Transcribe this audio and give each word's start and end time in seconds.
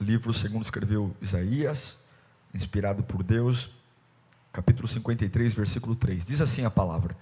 Livro 0.00 0.34
segundo 0.34 0.62
escreveu 0.62 1.16
Isaías, 1.20 1.98
inspirado 2.52 3.02
por 3.02 3.22
Deus, 3.22 3.70
capítulo 4.52 4.88
53, 4.88 5.54
versículo 5.54 5.94
3. 5.94 6.24
Diz 6.24 6.40
assim 6.40 6.64
a 6.64 6.70
palavra: 6.70 7.16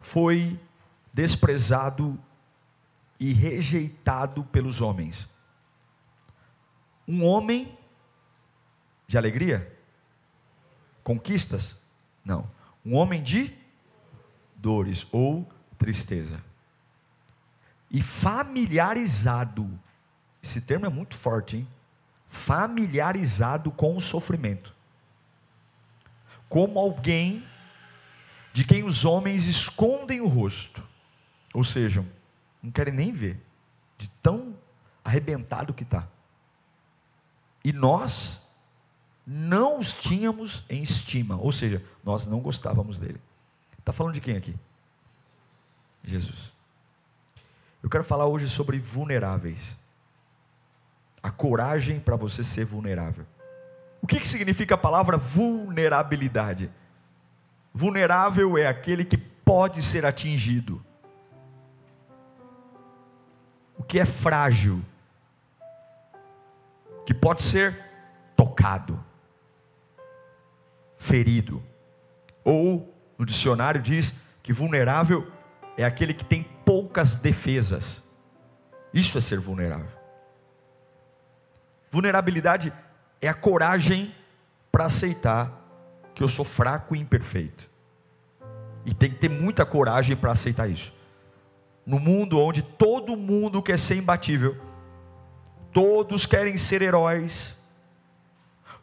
Foi 0.00 0.58
desprezado 1.12 2.18
e 3.18 3.32
rejeitado 3.32 4.44
pelos 4.44 4.80
homens. 4.80 5.28
Um 7.06 7.24
homem 7.24 7.76
de 9.06 9.18
alegria? 9.18 9.76
Conquistas? 11.04 11.76
Não. 12.24 12.50
Um 12.84 12.94
homem 12.96 13.22
de 13.22 13.56
dores 14.56 15.06
ou 15.12 15.46
tristeza. 15.76 16.42
E 17.90 18.00
familiarizado. 18.00 19.68
Esse 20.42 20.60
termo 20.60 20.86
é 20.86 20.88
muito 20.88 21.14
forte, 21.14 21.58
hein? 21.58 21.68
Familiarizado 22.32 23.70
com 23.70 23.96
o 23.96 24.00
sofrimento. 24.00 24.74
Como 26.48 26.78
alguém 26.78 27.44
de 28.52 28.64
quem 28.64 28.82
os 28.82 29.04
homens 29.04 29.46
escondem 29.46 30.20
o 30.20 30.26
rosto. 30.26 30.82
Ou 31.54 31.62
seja, 31.62 32.04
não 32.62 32.70
querem 32.70 32.92
nem 32.92 33.12
ver, 33.12 33.40
de 33.98 34.08
tão 34.22 34.56
arrebentado 35.04 35.74
que 35.74 35.82
está. 35.82 36.08
E 37.62 37.72
nós 37.72 38.40
não 39.26 39.78
os 39.78 39.94
tínhamos 39.94 40.64
em 40.68 40.82
estima, 40.82 41.36
ou 41.36 41.52
seja, 41.52 41.84
nós 42.02 42.26
não 42.26 42.40
gostávamos 42.40 42.98
dele. 42.98 43.20
Está 43.78 43.92
falando 43.92 44.14
de 44.14 44.20
quem 44.20 44.36
aqui? 44.36 44.56
Jesus. 46.02 46.52
Eu 47.82 47.90
quero 47.90 48.04
falar 48.04 48.26
hoje 48.26 48.48
sobre 48.48 48.78
vulneráveis. 48.78 49.76
A 51.22 51.30
coragem 51.30 52.00
para 52.00 52.16
você 52.16 52.42
ser 52.42 52.64
vulnerável. 52.64 53.24
O 54.00 54.06
que, 54.06 54.18
que 54.18 54.26
significa 54.26 54.74
a 54.74 54.78
palavra 54.78 55.16
vulnerabilidade? 55.16 56.70
Vulnerável 57.72 58.58
é 58.58 58.66
aquele 58.66 59.04
que 59.04 59.16
pode 59.16 59.82
ser 59.82 60.04
atingido 60.04 60.84
o 63.82 63.84
que 63.84 63.98
é 63.98 64.04
frágil, 64.04 64.80
que 67.04 67.12
pode 67.12 67.42
ser 67.42 67.76
tocado, 68.36 69.02
ferido. 70.96 71.60
Ou, 72.44 72.94
no 73.18 73.26
dicionário 73.26 73.82
diz 73.82 74.14
que 74.40 74.52
vulnerável 74.52 75.26
é 75.76 75.84
aquele 75.84 76.14
que 76.14 76.24
tem 76.24 76.44
poucas 76.64 77.16
defesas. 77.16 78.00
Isso 78.94 79.18
é 79.18 79.20
ser 79.20 79.40
vulnerável. 79.40 80.01
Vulnerabilidade 81.92 82.72
é 83.20 83.28
a 83.28 83.34
coragem 83.34 84.12
para 84.72 84.86
aceitar 84.86 85.52
que 86.12 86.24
eu 86.24 86.28
sou 86.28 86.44
fraco 86.44 86.96
e 86.96 86.98
imperfeito. 86.98 87.70
E 88.84 88.92
tem 88.92 89.10
que 89.10 89.18
ter 89.18 89.28
muita 89.28 89.64
coragem 89.64 90.16
para 90.16 90.32
aceitar 90.32 90.68
isso 90.68 90.92
no 91.84 91.98
mundo 91.98 92.38
onde 92.38 92.62
todo 92.62 93.16
mundo 93.16 93.62
quer 93.62 93.78
ser 93.78 93.96
imbatível, 93.96 94.56
todos 95.72 96.26
querem 96.26 96.56
ser 96.56 96.82
heróis, 96.82 97.56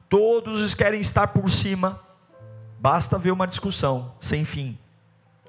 todos 0.08 0.74
querem 0.76 1.00
estar 1.00 1.28
por 1.28 1.50
cima, 1.50 2.02
basta 2.80 3.18
ver 3.18 3.32
uma 3.32 3.48
discussão 3.48 4.14
sem 4.20 4.44
fim, 4.44 4.78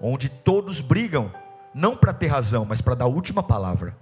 onde 0.00 0.28
todos 0.28 0.81
brigam, 0.81 1.32
não 1.75 1.97
para 1.97 2.12
ter 2.12 2.28
razão, 2.28 2.65
mas 2.65 2.81
para 2.81 2.94
dar 2.94 3.04
a 3.04 3.09
última 3.09 3.43
palavra. 3.43 3.97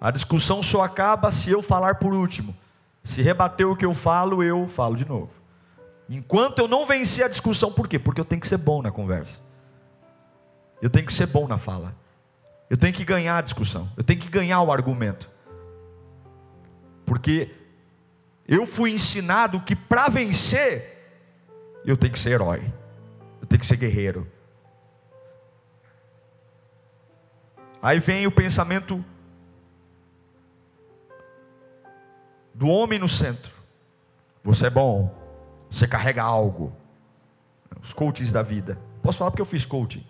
A 0.00 0.10
discussão 0.10 0.62
só 0.62 0.82
acaba 0.82 1.30
se 1.30 1.50
eu 1.50 1.60
falar 1.60 1.96
por 1.96 2.14
último. 2.14 2.56
Se 3.04 3.20
rebater 3.20 3.68
o 3.68 3.76
que 3.76 3.84
eu 3.84 3.92
falo, 3.92 4.42
eu 4.42 4.66
falo 4.66 4.96
de 4.96 5.06
novo. 5.06 5.30
Enquanto 6.08 6.60
eu 6.60 6.68
não 6.68 6.86
vencer 6.86 7.24
a 7.24 7.28
discussão, 7.28 7.70
por 7.70 7.86
quê? 7.86 7.98
Porque 7.98 8.20
eu 8.20 8.24
tenho 8.24 8.40
que 8.40 8.48
ser 8.48 8.56
bom 8.56 8.80
na 8.80 8.90
conversa. 8.90 9.38
Eu 10.80 10.88
tenho 10.88 11.04
que 11.04 11.12
ser 11.12 11.26
bom 11.26 11.46
na 11.46 11.58
fala. 11.58 11.94
Eu 12.68 12.76
tenho 12.76 12.94
que 12.94 13.04
ganhar 13.04 13.36
a 13.36 13.42
discussão. 13.42 13.90
Eu 13.96 14.02
tenho 14.02 14.18
que 14.18 14.28
ganhar 14.28 14.62
o 14.62 14.72
argumento. 14.72 15.30
Porque 17.04 17.54
eu 18.48 18.64
fui 18.64 18.92
ensinado 18.92 19.60
que 19.60 19.76
para 19.76 20.08
vencer, 20.08 20.98
eu 21.84 21.96
tenho 21.96 22.12
que 22.12 22.18
ser 22.18 22.30
herói. 22.30 22.72
Eu 23.40 23.46
tenho 23.46 23.60
que 23.60 23.66
ser 23.66 23.76
guerreiro. 23.76 24.26
Aí 27.82 27.98
vem 27.98 28.26
o 28.26 28.32
pensamento 28.32 29.04
do 32.60 32.68
homem 32.68 32.98
no 32.98 33.08
centro. 33.08 33.54
Você 34.44 34.66
é 34.66 34.70
bom, 34.70 35.10
você 35.70 35.88
carrega 35.88 36.22
algo. 36.22 36.70
Os 37.80 37.94
coaches 37.94 38.30
da 38.30 38.42
vida. 38.42 38.78
Posso 39.02 39.16
falar 39.16 39.30
porque 39.30 39.40
eu 39.40 39.46
fiz 39.46 39.64
coaching. 39.64 40.04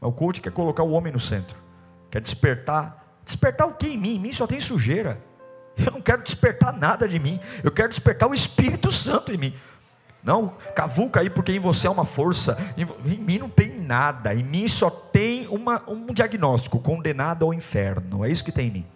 O 0.00 0.12
coach 0.12 0.40
quer 0.40 0.52
colocar 0.52 0.84
o 0.84 0.92
homem 0.92 1.12
no 1.12 1.18
centro, 1.18 1.58
quer 2.08 2.20
despertar. 2.20 2.98
Despertar 3.24 3.66
o 3.66 3.74
que 3.74 3.88
em 3.88 3.98
mim? 3.98 4.14
Em 4.14 4.18
mim 4.20 4.32
só 4.32 4.46
tem 4.46 4.60
sujeira. 4.60 5.20
Eu 5.76 5.90
não 5.90 6.00
quero 6.00 6.22
despertar 6.22 6.72
nada 6.72 7.08
de 7.08 7.18
mim, 7.18 7.40
eu 7.64 7.72
quero 7.72 7.88
despertar 7.88 8.28
o 8.28 8.34
Espírito 8.34 8.92
Santo 8.92 9.32
em 9.32 9.36
mim. 9.36 9.54
Não, 10.22 10.48
cavuca 10.76 11.20
aí, 11.20 11.30
porque 11.30 11.50
em 11.50 11.58
você 11.58 11.86
há 11.86 11.90
uma 11.90 12.04
força. 12.04 12.56
Em, 12.76 13.18
mim 13.18 13.38
não 13.38 13.48
tem 13.48 13.80
nada. 13.80 14.34
Em 14.34 14.42
mim 14.44 14.68
só 14.68 14.90
tem 14.90 15.48
uma, 15.48 15.82
um 15.88 16.12
diagnóstico: 16.12 16.78
condenado 16.78 17.44
ao 17.44 17.54
inferno. 17.54 18.24
É 18.24 18.30
isso 18.30 18.44
que 18.44 18.52
tem 18.52 18.68
em 18.68 18.70
mim. 18.70 18.86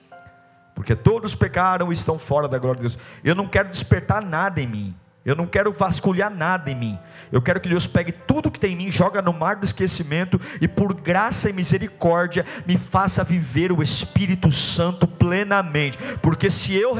Porque 0.75 0.97
todos 0.97 1.35
pecaram 1.35 1.91
e 1.91 1.95
estão 1.95 2.19
fora 2.19 2.49
da 2.49 2.59
glória 2.59 2.83
de 2.83 2.89
Deus. 2.89 2.99
Eu 3.23 3.35
não 3.35 3.47
quero 3.47 3.69
despertar 3.69 4.21
nada 4.21 4.61
em 4.61 4.67
mim. 4.67 4.97
Eu 5.25 5.35
não 5.35 5.47
quero 5.47 5.73
vasculhar 5.73 6.31
nada 6.31 6.71
em 6.71 6.75
mim. 6.75 6.99
Eu 7.33 7.41
quero 7.41 7.59
que 7.59 7.69
Deus 7.69 7.87
pegue 7.87 8.12
tudo 8.12 8.51
que 8.51 8.61
tem 8.61 8.75
em 8.75 8.77
mim, 8.77 8.91
joga 8.93 9.23
no 9.23 9.33
mar 9.33 9.57
do 9.57 9.65
esquecimento 9.65 10.39
e 10.61 10.69
por 10.69 10.93
graça 10.93 11.49
e 11.49 11.53
misericórdia 11.53 12.45
me 12.67 12.77
faça 12.77 13.25
viver 13.25 13.73
o 13.73 13.83
Espírito 13.83 14.51
Santo 14.51 15.07
plenamente. 15.07 15.97
Porque 16.21 16.51
se 16.51 16.75
eu 16.75 16.95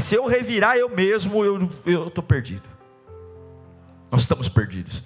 se 0.00 0.14
eu 0.14 0.26
revirar 0.26 0.76
eu 0.76 0.88
mesmo, 0.88 1.44
eu 1.44 2.08
estou 2.08 2.24
perdido. 2.24 2.62
Nós 4.10 4.22
estamos 4.22 4.48
perdidos. 4.48 5.02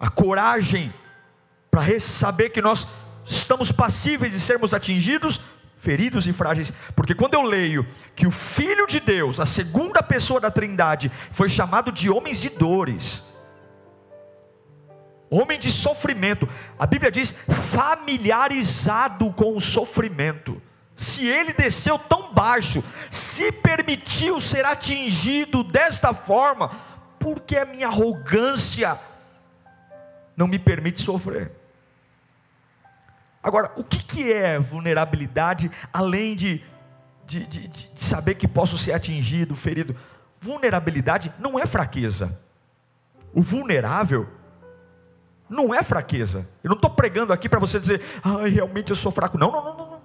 A 0.00 0.10
coragem 0.10 0.92
para 1.70 2.00
saber 2.00 2.50
que 2.50 2.60
nós 2.60 2.88
estamos 3.24 3.70
passíveis 3.70 4.32
de 4.32 4.40
sermos 4.40 4.74
atingidos 4.74 5.40
feridos 5.78 6.26
e 6.26 6.32
frágeis, 6.32 6.72
porque 6.94 7.14
quando 7.14 7.34
eu 7.34 7.42
leio 7.42 7.86
que 8.14 8.26
o 8.26 8.30
Filho 8.30 8.86
de 8.86 9.00
Deus, 9.00 9.40
a 9.40 9.46
segunda 9.46 10.02
pessoa 10.02 10.40
da 10.40 10.50
Trindade, 10.50 11.10
foi 11.30 11.48
chamado 11.48 11.90
de 11.90 12.10
homens 12.10 12.40
de 12.40 12.50
dores, 12.50 13.24
homem 15.30 15.58
de 15.58 15.70
sofrimento, 15.70 16.48
a 16.78 16.86
Bíblia 16.86 17.10
diz 17.10 17.32
familiarizado 17.32 19.32
com 19.32 19.56
o 19.56 19.60
sofrimento. 19.60 20.60
Se 20.96 21.26
ele 21.26 21.52
desceu 21.52 21.96
tão 21.96 22.34
baixo, 22.34 22.82
se 23.08 23.52
permitiu 23.52 24.40
ser 24.40 24.64
atingido 24.64 25.62
desta 25.62 26.12
forma, 26.12 26.72
porque 27.20 27.56
a 27.56 27.64
minha 27.64 27.86
arrogância 27.86 28.98
não 30.36 30.48
me 30.48 30.58
permite 30.58 31.00
sofrer. 31.00 31.57
Agora, 33.42 33.72
o 33.76 33.84
que, 33.84 34.04
que 34.04 34.32
é 34.32 34.58
vulnerabilidade, 34.58 35.70
além 35.92 36.34
de, 36.34 36.62
de, 37.24 37.46
de, 37.46 37.68
de 37.68 38.04
saber 38.04 38.34
que 38.34 38.48
posso 38.48 38.76
ser 38.76 38.92
atingido, 38.92 39.54
ferido? 39.54 39.94
Vulnerabilidade 40.40 41.32
não 41.38 41.58
é 41.58 41.66
fraqueza. 41.66 42.38
O 43.32 43.40
vulnerável 43.40 44.28
não 45.48 45.74
é 45.74 45.82
fraqueza. 45.82 46.48
Eu 46.62 46.68
não 46.68 46.76
estou 46.76 46.90
pregando 46.90 47.32
aqui 47.32 47.48
para 47.48 47.58
você 47.58 47.80
dizer, 47.80 48.02
ai, 48.22 48.50
realmente 48.50 48.90
eu 48.90 48.96
sou 48.96 49.10
fraco. 49.10 49.38
Não, 49.38 49.50
não, 49.50 49.64
não, 49.64 49.76
não. 49.76 50.02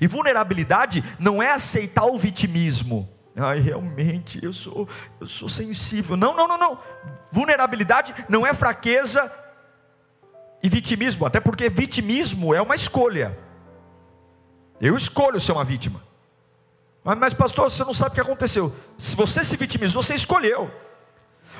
E 0.00 0.06
vulnerabilidade 0.06 1.02
não 1.18 1.42
é 1.42 1.50
aceitar 1.50 2.04
o 2.04 2.18
vitimismo. 2.18 3.08
Ai, 3.36 3.60
realmente 3.60 4.42
eu 4.42 4.52
sou, 4.52 4.88
eu 5.20 5.26
sou 5.26 5.48
sensível. 5.48 6.16
Não, 6.16 6.36
não, 6.36 6.48
não, 6.48 6.58
não. 6.58 6.78
Vulnerabilidade 7.30 8.14
não 8.28 8.46
é 8.46 8.52
fraqueza 8.52 9.32
e 10.62 10.68
vitimismo, 10.68 11.26
até 11.26 11.40
porque 11.40 11.68
vitimismo 11.68 12.54
é 12.54 12.60
uma 12.60 12.74
escolha. 12.74 13.38
Eu 14.80 14.96
escolho 14.96 15.40
ser 15.40 15.52
uma 15.52 15.64
vítima. 15.64 16.02
Mas, 17.04 17.18
mas, 17.18 17.34
pastor, 17.34 17.70
você 17.70 17.84
não 17.84 17.94
sabe 17.94 18.12
o 18.12 18.14
que 18.14 18.20
aconteceu. 18.20 18.74
Se 18.98 19.16
você 19.16 19.42
se 19.44 19.56
vitimizou, 19.56 20.02
você 20.02 20.14
escolheu. 20.14 20.70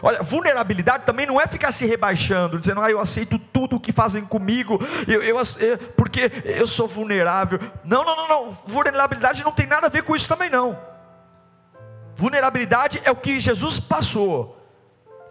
Olha, 0.03 0.23
vulnerabilidade 0.23 1.05
também 1.05 1.27
não 1.27 1.41
é 1.41 1.47
ficar 1.47 1.73
se 1.73 1.85
rebaixando, 1.87 2.59
dizendo, 2.59 2.81
ah, 2.81 2.91
eu 2.91 3.01
aceito 3.01 3.39
tudo 3.39 3.77
o 3.77 3.81
que 3.81 3.91
fazem 3.91 4.25
comigo, 4.25 4.79
eu, 5.09 5.23
eu, 5.23 5.37
eu, 5.37 5.79
porque 5.97 6.31
eu 6.45 6.67
sou 6.67 6.87
vulnerável. 6.87 7.59
Não, 7.85 8.05
não, 8.05 8.17
não, 8.17 8.29
não. 8.29 8.51
Vulnerabilidade 8.67 9.43
não 9.43 9.53
tem 9.53 9.67
nada 9.67 9.87
a 9.87 9.91
ver 9.91 10.03
com 10.03 10.15
isso 10.15 10.29
também, 10.29 10.51
não. 10.51 10.79
Vulnerabilidade 12.15 13.01
é 13.05 13.11
o 13.11 13.17
que 13.17 13.41
Jesus 13.41 13.81
passou. 13.81 14.57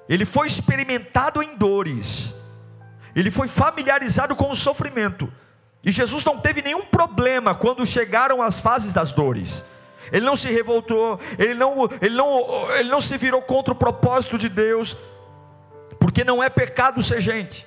Ele 0.10 0.26
foi 0.26 0.48
experimentado 0.48 1.42
em 1.44 1.56
dores. 1.56 2.34
Ele 3.18 3.32
foi 3.32 3.48
familiarizado 3.48 4.36
com 4.36 4.52
o 4.52 4.56
sofrimento. 4.56 5.34
E 5.84 5.92
Jesus 5.92 6.24
não 6.24 6.38
teve 6.38 6.62
nenhum 6.62 6.86
problema 6.86 7.56
quando 7.56 7.84
chegaram 7.84 8.44
as 8.44 8.60
fases 8.60 8.94
das 8.94 9.12
dores. 9.12 9.64
Ele 10.12 10.24
não 10.24 10.36
se 10.36 10.52
revoltou, 10.52 11.20
ele 11.40 11.56
não, 11.56 11.90
ele 12.00 12.16
não, 12.16 12.72
ele 12.74 12.90
não 12.90 13.02
se 13.02 13.18
virou 13.18 13.42
contra 13.42 13.74
o 13.74 13.76
propósito 13.76 14.38
de 14.38 14.48
Deus, 14.48 14.96
porque 16.00 16.24
não 16.24 16.44
é 16.44 16.48
pecado 16.48 17.02
ser 17.02 17.20
gente. 17.20 17.66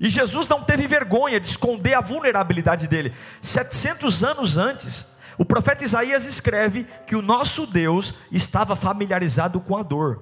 E 0.00 0.10
Jesus 0.10 0.48
não 0.48 0.64
teve 0.64 0.88
vergonha 0.88 1.38
de 1.38 1.46
esconder 1.46 1.94
a 1.94 2.00
vulnerabilidade 2.00 2.88
dele. 2.88 3.14
700 3.40 4.24
anos 4.24 4.56
antes, 4.56 5.06
o 5.38 5.44
profeta 5.44 5.84
Isaías 5.84 6.26
escreve 6.26 6.84
que 7.06 7.14
o 7.14 7.22
nosso 7.22 7.64
Deus 7.64 8.12
estava 8.32 8.74
familiarizado 8.74 9.60
com 9.60 9.76
a 9.76 9.84
dor. 9.84 10.20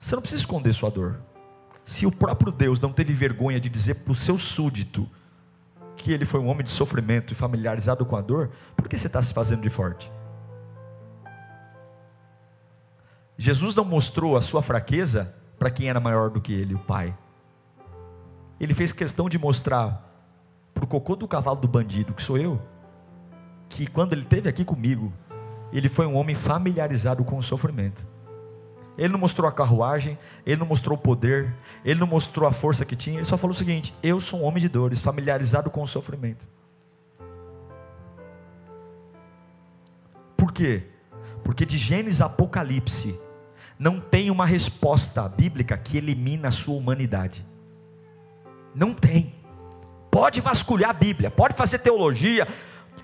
Você 0.00 0.14
não 0.14 0.22
precisa 0.22 0.40
esconder 0.40 0.72
sua 0.72 0.90
dor. 0.90 1.20
Se 1.90 2.06
o 2.06 2.12
próprio 2.12 2.52
Deus 2.52 2.80
não 2.80 2.92
teve 2.92 3.12
vergonha 3.12 3.58
de 3.58 3.68
dizer 3.68 3.96
para 3.96 4.12
o 4.12 4.14
seu 4.14 4.38
súdito 4.38 5.08
que 5.96 6.12
ele 6.12 6.24
foi 6.24 6.38
um 6.38 6.46
homem 6.46 6.62
de 6.62 6.70
sofrimento 6.70 7.32
e 7.32 7.34
familiarizado 7.34 8.06
com 8.06 8.14
a 8.14 8.20
dor, 8.20 8.52
por 8.76 8.88
que 8.88 8.96
você 8.96 9.08
está 9.08 9.20
se 9.20 9.34
fazendo 9.34 9.62
de 9.62 9.70
forte? 9.70 10.08
Jesus 13.36 13.74
não 13.74 13.84
mostrou 13.84 14.36
a 14.36 14.40
sua 14.40 14.62
fraqueza 14.62 15.34
para 15.58 15.68
quem 15.68 15.88
era 15.88 15.98
maior 15.98 16.30
do 16.30 16.40
que 16.40 16.52
ele, 16.52 16.76
o 16.76 16.78
Pai. 16.78 17.12
Ele 18.60 18.72
fez 18.72 18.92
questão 18.92 19.28
de 19.28 19.36
mostrar 19.36 20.08
para 20.72 20.84
o 20.84 20.86
cocô 20.86 21.16
do 21.16 21.26
cavalo 21.26 21.58
do 21.58 21.66
bandido, 21.66 22.14
que 22.14 22.22
sou 22.22 22.38
eu, 22.38 22.62
que 23.68 23.88
quando 23.88 24.12
ele 24.12 24.22
esteve 24.22 24.48
aqui 24.48 24.64
comigo, 24.64 25.12
ele 25.72 25.88
foi 25.88 26.06
um 26.06 26.14
homem 26.14 26.36
familiarizado 26.36 27.24
com 27.24 27.36
o 27.36 27.42
sofrimento. 27.42 28.06
Ele 29.00 29.14
não 29.14 29.18
mostrou 29.18 29.48
a 29.48 29.52
carruagem, 29.52 30.18
ele 30.44 30.58
não 30.58 30.66
mostrou 30.66 30.94
o 30.94 31.00
poder, 31.00 31.54
ele 31.82 31.98
não 31.98 32.06
mostrou 32.06 32.46
a 32.46 32.52
força 32.52 32.84
que 32.84 32.94
tinha, 32.94 33.16
ele 33.16 33.24
só 33.24 33.38
falou 33.38 33.54
o 33.54 33.58
seguinte: 33.58 33.94
Eu 34.02 34.20
sou 34.20 34.40
um 34.40 34.44
homem 34.44 34.60
de 34.60 34.68
dores, 34.68 35.00
familiarizado 35.00 35.70
com 35.70 35.82
o 35.82 35.88
sofrimento. 35.88 36.46
Por 40.36 40.52
quê? 40.52 40.82
Porque 41.42 41.64
de 41.64 41.78
Gênesis 41.78 42.20
a 42.20 42.26
Apocalipse, 42.26 43.18
não 43.78 43.98
tem 43.98 44.30
uma 44.30 44.44
resposta 44.44 45.26
bíblica 45.26 45.78
que 45.78 45.96
elimina 45.96 46.48
a 46.48 46.50
sua 46.50 46.74
humanidade. 46.74 47.42
Não 48.74 48.92
tem. 48.92 49.34
Pode 50.10 50.42
vasculhar 50.42 50.90
a 50.90 50.92
Bíblia, 50.92 51.30
pode 51.30 51.54
fazer 51.54 51.78
teologia. 51.78 52.46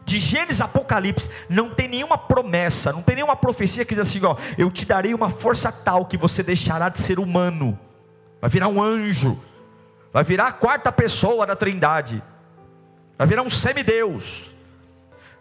De 0.06 0.20
Gênesis 0.20 0.60
Apocalipse, 0.60 1.28
não 1.48 1.68
tem 1.68 1.88
nenhuma 1.88 2.16
promessa, 2.16 2.92
não 2.92 3.02
tem 3.02 3.16
nenhuma 3.16 3.34
profecia 3.34 3.84
que 3.84 3.92
diz 3.92 4.08
assim: 4.08 4.24
ó, 4.24 4.36
eu 4.56 4.70
te 4.70 4.86
darei 4.86 5.12
uma 5.12 5.28
força 5.28 5.72
tal 5.72 6.06
que 6.06 6.16
você 6.16 6.44
deixará 6.44 6.88
de 6.88 7.00
ser 7.00 7.18
humano, 7.18 7.76
vai 8.40 8.48
virar 8.48 8.68
um 8.68 8.80
anjo, 8.80 9.36
vai 10.12 10.22
virar 10.22 10.46
a 10.46 10.52
quarta 10.52 10.92
pessoa 10.92 11.44
da 11.44 11.56
Trindade, 11.56 12.22
vai 13.18 13.26
virar 13.26 13.42
um 13.42 13.50
semideus, 13.50 14.54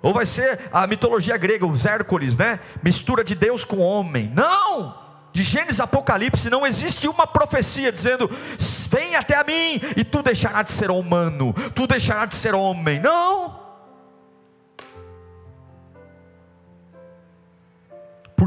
ou 0.02 0.12
vai 0.12 0.26
ser 0.26 0.62
a 0.74 0.88
mitologia 0.88 1.38
grega, 1.38 1.64
os 1.64 1.86
Hércules, 1.86 2.36
né? 2.36 2.60
Mistura 2.82 3.24
de 3.24 3.36
Deus 3.36 3.64
com 3.64 3.78
homem. 3.78 4.32
Não! 4.34 5.06
de 5.32 5.44
Gênesis 5.44 5.82
Apocalipse 5.82 6.50
não 6.50 6.66
existe 6.66 7.08
uma 7.08 7.28
profecia 7.28 7.92
dizendo: 7.92 8.28
vem 8.90 9.16
até 9.16 9.36
a 9.36 9.44
mim 9.44 9.80
e 9.96 10.04
tu 10.04 10.24
deixará 10.24 10.64
de 10.64 10.72
ser 10.72 10.90
humano, 10.90 11.54
tu 11.76 11.86
deixará 11.86 12.26
de 12.26 12.34
ser 12.34 12.56
homem. 12.56 13.00
Não. 13.00 13.65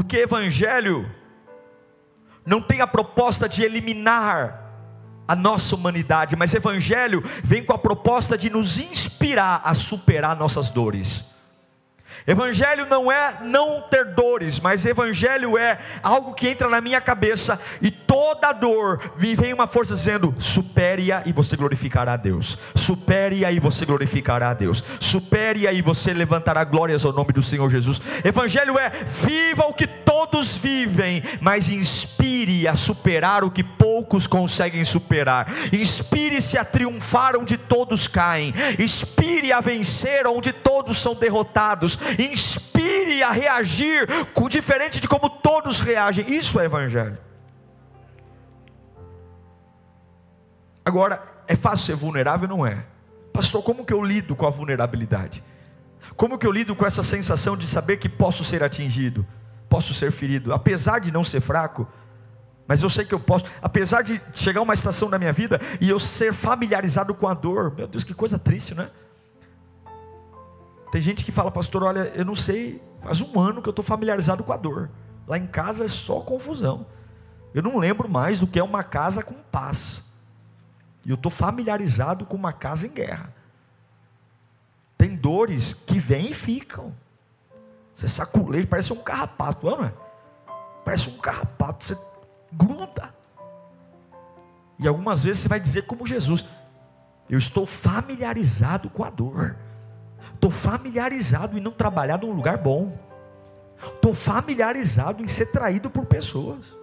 Porque 0.09 0.23
evangelho 0.23 1.07
não 2.43 2.59
tem 2.59 2.81
a 2.81 2.87
proposta 2.87 3.47
de 3.47 3.61
eliminar 3.61 4.59
a 5.27 5.35
nossa 5.35 5.75
humanidade, 5.75 6.35
mas 6.35 6.51
evangelho 6.55 7.21
vem 7.43 7.63
com 7.63 7.73
a 7.73 7.77
proposta 7.77 8.35
de 8.35 8.49
nos 8.49 8.79
inspirar 8.79 9.61
a 9.63 9.75
superar 9.75 10.35
nossas 10.35 10.71
dores. 10.71 11.23
Evangelho 12.29 12.85
não 12.85 13.11
é 13.11 13.39
não 13.41 13.81
ter 13.81 14.05
dores, 14.05 14.59
mas 14.59 14.85
evangelho 14.85 15.57
é 15.57 15.79
algo 16.03 16.35
que 16.35 16.47
entra 16.47 16.69
na 16.69 16.79
minha 16.79 17.01
cabeça 17.01 17.59
e 17.81 17.89
toda 17.89 18.51
dor 18.51 19.13
vem 19.15 19.51
uma 19.51 19.65
força 19.65 19.95
dizendo: 19.95 20.35
supere-a 20.37 21.23
e 21.25 21.33
você 21.33 21.57
glorificará 21.57 22.13
a 22.13 22.17
Deus. 22.17 22.55
Supere-a 22.75 23.51
e 23.51 23.59
você 23.59 23.83
glorificará 23.83 24.51
a 24.51 24.53
Deus. 24.53 24.83
Supere-a 24.99 25.73
e 25.73 25.81
você 25.81 26.13
levantará 26.13 26.63
glórias 26.63 27.03
ao 27.03 27.11
nome 27.11 27.33
do 27.33 27.41
Senhor 27.41 27.67
Jesus. 27.71 27.99
Evangelho 28.23 28.77
é 28.77 28.91
viva 29.07 29.63
o 29.63 29.73
que 29.73 29.87
todos 29.87 30.55
vivem, 30.55 31.23
mas 31.41 31.67
inspire 31.67 32.67
a 32.67 32.75
superar 32.75 33.43
o 33.43 33.49
que 33.49 33.63
poucos 33.63 34.27
conseguem 34.27 34.85
superar. 34.85 35.51
Inspire-se 35.73 36.59
a 36.59 36.63
triunfar 36.63 37.35
onde 37.35 37.57
todos 37.57 38.07
caem. 38.07 38.53
Inspire 38.77 39.51
a 39.51 39.59
vencer 39.59 40.27
onde 40.27 40.53
todos 40.53 41.01
são 41.01 41.15
derrotados 41.15 41.97
inspire 42.23 43.23
a 43.23 43.31
reagir 43.31 44.07
diferente 44.49 44.99
de 44.99 45.07
como 45.07 45.29
todos 45.29 45.79
reagem. 45.79 46.29
Isso 46.33 46.59
é 46.59 46.65
evangelho. 46.65 47.17
Agora, 50.83 51.21
é 51.47 51.55
fácil 51.55 51.85
ser 51.85 51.95
vulnerável? 51.95 52.47
Não 52.47 52.65
é. 52.65 52.85
Pastor, 53.31 53.63
como 53.63 53.85
que 53.85 53.93
eu 53.93 54.03
lido 54.03 54.35
com 54.35 54.45
a 54.45 54.49
vulnerabilidade? 54.49 55.43
Como 56.15 56.37
que 56.37 56.47
eu 56.47 56.51
lido 56.51 56.75
com 56.75 56.85
essa 56.85 57.03
sensação 57.03 57.55
de 57.55 57.67
saber 57.67 57.97
que 57.97 58.09
posso 58.09 58.43
ser 58.43 58.63
atingido, 58.63 59.25
posso 59.69 59.93
ser 59.93 60.11
ferido, 60.11 60.53
apesar 60.53 60.99
de 60.99 61.11
não 61.11 61.23
ser 61.23 61.39
fraco, 61.39 61.87
mas 62.67 62.83
eu 62.83 62.89
sei 62.89 63.05
que 63.05 63.13
eu 63.13 63.19
posso, 63.19 63.45
apesar 63.61 64.01
de 64.01 64.21
chegar 64.33 64.61
uma 64.61 64.73
estação 64.73 65.09
da 65.09 65.17
minha 65.17 65.31
vida 65.31 65.59
e 65.79 65.89
eu 65.89 65.97
ser 65.97 66.33
familiarizado 66.33 67.13
com 67.13 67.27
a 67.27 67.33
dor. 67.33 67.73
Meu 67.75 67.87
Deus, 67.87 68.03
que 68.03 68.13
coisa 68.13 68.37
triste, 68.37 68.75
não 68.75 68.83
é? 68.83 68.91
Tem 70.91 71.01
gente 71.01 71.23
que 71.23 71.31
fala, 71.31 71.51
pastor, 71.51 71.83
olha, 71.83 72.11
eu 72.15 72.25
não 72.25 72.35
sei, 72.35 72.81
faz 73.01 73.21
um 73.21 73.39
ano 73.39 73.61
que 73.61 73.69
eu 73.69 73.71
estou 73.71 73.85
familiarizado 73.85 74.43
com 74.43 74.51
a 74.51 74.57
dor. 74.57 74.89
Lá 75.27 75.37
em 75.37 75.45
casa 75.45 75.85
é 75.85 75.87
só 75.87 76.21
confusão. 76.21 76.87
Eu 77.53 77.61
não 77.61 77.77
lembro 77.77 78.09
mais 78.09 78.39
do 78.39 78.47
que 78.47 78.59
é 78.59 78.63
uma 78.63 78.83
casa 78.83 79.23
com 79.23 79.35
paz. 79.35 80.03
E 81.05 81.09
eu 81.09 81.15
estou 81.15 81.31
familiarizado 81.31 82.25
com 82.25 82.35
uma 82.35 82.51
casa 82.51 82.87
em 82.87 82.91
guerra. 82.91 83.33
Tem 84.97 85.15
dores 85.15 85.73
que 85.73 85.99
vêm 85.99 86.31
e 86.31 86.33
ficam. 86.33 86.93
Você 87.95 88.07
saculeja, 88.07 88.67
parece 88.67 88.91
um 88.91 89.01
carrapato, 89.01 89.65
não 89.65 89.85
é? 89.85 89.93
Parece 90.83 91.09
um 91.09 91.17
carrapato, 91.17 91.85
você 91.85 91.97
gruda. 92.51 93.13
E 94.79 94.87
algumas 94.87 95.23
vezes 95.23 95.43
você 95.43 95.47
vai 95.47 95.59
dizer 95.59 95.85
como 95.85 96.07
Jesus: 96.07 96.45
Eu 97.29 97.37
estou 97.37 97.65
familiarizado 97.65 98.89
com 98.89 99.03
a 99.03 99.09
dor. 99.09 99.57
Estou 100.39 100.49
familiarizado 100.49 101.57
em 101.57 101.61
não 101.61 101.73
trabalhar 101.73 102.17
num 102.17 102.31
lugar 102.31 102.57
bom. 102.57 102.97
Estou 103.83 104.13
familiarizado 104.13 105.21
em 105.21 105.27
ser 105.27 105.47
traído 105.47 105.89
por 105.89 106.05
pessoas. 106.05 106.77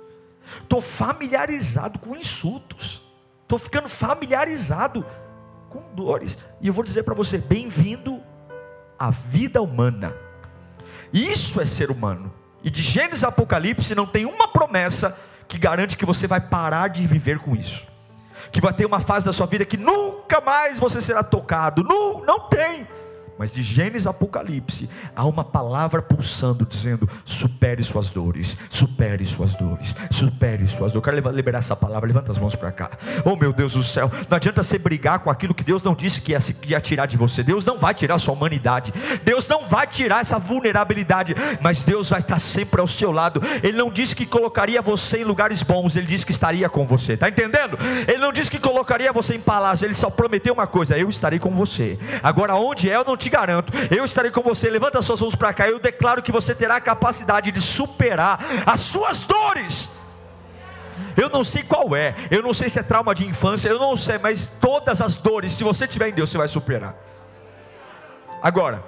Estou 0.60 0.82
familiarizado 0.82 1.98
com 1.98 2.14
insultos. 2.14 3.02
Estou 3.44 3.58
ficando 3.58 3.88
familiarizado 3.88 5.06
com 5.70 5.80
dores. 5.94 6.38
E 6.60 6.68
eu 6.68 6.75
vou 6.75 6.84
dizer 6.84 7.02
para 7.04 7.14
você: 7.14 7.38
bem-vindo 7.38 8.20
à 8.98 9.08
vida 9.08 9.62
humana. 9.62 10.14
Isso 11.10 11.58
é 11.58 11.64
ser 11.64 11.90
humano. 11.90 12.30
E 12.62 12.68
de 12.68 12.82
Gênesis 12.82 13.25
a 13.25 13.28
Apocalipse 13.28 13.94
não 13.94 14.04
tem 14.04 14.26
uma 14.26 14.48
promessa 14.48 15.16
que 15.48 15.56
garante 15.56 15.96
que 15.96 16.04
você 16.04 16.26
vai 16.26 16.42
parar 16.42 16.88
de 16.88 17.06
viver 17.06 17.38
com 17.38 17.56
isso. 17.56 17.86
Que 18.52 18.60
vai 18.60 18.75
ter 18.75 18.84
uma 18.84 19.00
fase 19.00 19.25
da 19.25 19.32
sua 19.32 19.46
vida 19.46 19.64
que 19.64 19.78
nunca 19.78 20.42
mais 20.42 20.78
você 20.78 21.00
será 21.00 21.22
tocado. 21.22 21.82
Não, 21.82 22.20
não 22.20 22.50
tem. 22.50 22.86
Mas 23.38 23.52
de 23.52 23.62
Gênesis 23.62 24.06
a 24.06 24.10
Apocalipse, 24.10 24.88
há 25.14 25.24
uma 25.26 25.44
palavra 25.44 26.00
pulsando, 26.00 26.64
dizendo: 26.64 27.08
supere 27.24 27.84
suas 27.84 28.08
dores, 28.08 28.56
supere 28.70 29.24
suas 29.26 29.54
dores, 29.54 29.94
supere 30.10 30.66
suas 30.66 30.92
dores. 30.92 30.94
Eu 30.94 31.02
quero 31.02 31.30
liberar 31.30 31.58
essa 31.58 31.76
palavra, 31.76 32.06
levanta 32.06 32.32
as 32.32 32.38
mãos 32.38 32.54
para 32.54 32.72
cá. 32.72 32.90
Oh 33.24 33.36
meu 33.36 33.52
Deus 33.52 33.74
do 33.74 33.82
céu, 33.82 34.10
não 34.28 34.36
adianta 34.36 34.62
você 34.62 34.78
brigar 34.78 35.18
com 35.18 35.30
aquilo 35.30 35.54
que 35.54 35.64
Deus 35.64 35.82
não 35.82 35.94
disse 35.94 36.20
que 36.20 36.32
ia, 36.32 36.38
ia 36.66 36.80
tirar 36.80 37.06
de 37.06 37.16
você. 37.16 37.42
Deus 37.42 37.64
não 37.64 37.78
vai 37.78 37.92
tirar 37.92 38.14
a 38.14 38.18
sua 38.18 38.32
humanidade, 38.32 38.92
Deus 39.22 39.46
não 39.46 39.66
vai 39.66 39.86
tirar 39.86 40.20
essa 40.20 40.38
vulnerabilidade, 40.38 41.34
mas 41.60 41.82
Deus 41.82 42.08
vai 42.08 42.20
estar 42.20 42.38
sempre 42.38 42.80
ao 42.80 42.86
seu 42.86 43.12
lado. 43.12 43.40
Ele 43.62 43.76
não 43.76 43.90
disse 43.90 44.16
que 44.16 44.24
colocaria 44.24 44.80
você 44.80 45.18
em 45.18 45.24
lugares 45.24 45.62
bons, 45.62 45.94
ele 45.94 46.06
disse 46.06 46.24
que 46.24 46.32
estaria 46.32 46.68
com 46.70 46.86
você, 46.86 47.12
está 47.12 47.28
entendendo? 47.28 47.76
Ele 48.08 48.18
não 48.18 48.32
disse 48.32 48.50
que 48.50 48.58
colocaria 48.58 49.12
você 49.12 49.34
em 49.34 49.40
palácio, 49.40 49.84
ele 49.84 49.94
só 49.94 50.08
prometeu 50.08 50.54
uma 50.54 50.66
coisa: 50.66 50.96
eu 50.96 51.08
estarei 51.10 51.38
com 51.38 51.54
você. 51.54 51.98
Agora, 52.22 52.54
onde 52.54 52.90
é, 52.90 52.96
eu 52.96 53.04
não 53.04 53.16
te 53.16 53.25
te 53.26 53.30
garanto, 53.30 53.73
eu 53.90 54.04
estarei 54.04 54.30
com 54.30 54.40
você. 54.40 54.71
Levanta 54.71 55.02
suas 55.02 55.21
mãos 55.21 55.35
para 55.35 55.52
cá. 55.52 55.68
Eu 55.68 55.80
declaro 55.80 56.23
que 56.23 56.30
você 56.30 56.54
terá 56.54 56.76
a 56.76 56.80
capacidade 56.80 57.50
de 57.50 57.61
superar 57.61 58.38
as 58.64 58.80
suas 58.80 59.23
dores. 59.23 59.90
Eu 61.16 61.28
não 61.28 61.45
sei 61.45 61.62
qual 61.62 61.95
é, 61.95 62.14
eu 62.30 62.42
não 62.42 62.54
sei 62.54 62.71
se 62.71 62.78
é 62.78 62.83
trauma 62.83 63.14
de 63.14 63.26
infância, 63.26 63.68
eu 63.68 63.78
não 63.78 63.95
sei, 63.97 64.16
mas 64.16 64.50
todas 64.61 65.02
as 65.02 65.16
dores, 65.16 65.52
se 65.52 65.62
você 65.62 65.87
tiver 65.87 66.09
em 66.09 66.12
Deus, 66.12 66.30
você 66.30 66.38
vai 66.38 66.49
superar. 66.49 66.95
Agora, 68.42 68.83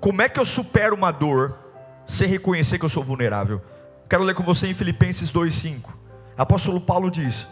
como 0.00 0.22
é 0.22 0.28
que 0.28 0.38
eu 0.38 0.44
supero 0.44 0.94
uma 0.94 1.10
dor 1.10 1.58
sem 2.06 2.28
reconhecer 2.28 2.78
que 2.78 2.84
eu 2.84 2.88
sou 2.88 3.02
vulnerável? 3.02 3.60
Quero 4.08 4.22
ler 4.22 4.34
com 4.34 4.44
você 4.44 4.68
em 4.68 4.74
Filipenses 4.74 5.32
2:5. 5.32 5.92
Apóstolo 6.36 6.80
Paulo 6.80 7.10
diz: 7.10 7.48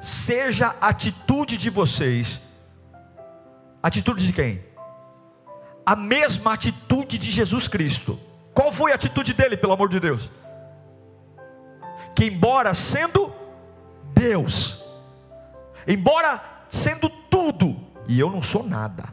Seja 0.00 0.74
a 0.80 0.88
atitude 0.88 1.56
de 1.56 1.70
vocês, 1.70 2.40
atitude 3.82 4.26
de 4.26 4.32
quem? 4.32 4.64
A 5.84 5.96
mesma 5.96 6.54
atitude 6.54 7.18
de 7.18 7.30
Jesus 7.30 7.68
Cristo. 7.68 8.18
Qual 8.54 8.70
foi 8.70 8.92
a 8.92 8.94
atitude 8.94 9.32
dele, 9.32 9.56
pelo 9.56 9.72
amor 9.72 9.88
de 9.88 9.98
Deus? 9.98 10.30
Que 12.14 12.26
embora 12.26 12.74
sendo 12.74 13.32
Deus, 14.12 14.84
embora 15.86 16.42
sendo 16.68 17.08
tudo, 17.08 17.76
e 18.08 18.18
eu 18.18 18.30
não 18.30 18.42
sou 18.42 18.62
nada. 18.62 19.08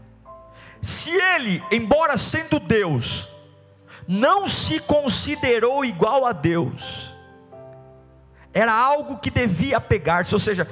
Se 0.81 1.11
ele, 1.11 1.63
embora 1.71 2.17
sendo 2.17 2.59
Deus, 2.59 3.31
não 4.07 4.47
se 4.47 4.79
considerou 4.79 5.85
igual 5.85 6.25
a 6.25 6.31
Deus, 6.31 7.15
era 8.53 8.73
algo 8.73 9.17
que 9.17 9.29
devia 9.29 9.79
pegar-se, 9.79 10.33
ou 10.33 10.39
seja, 10.39 10.67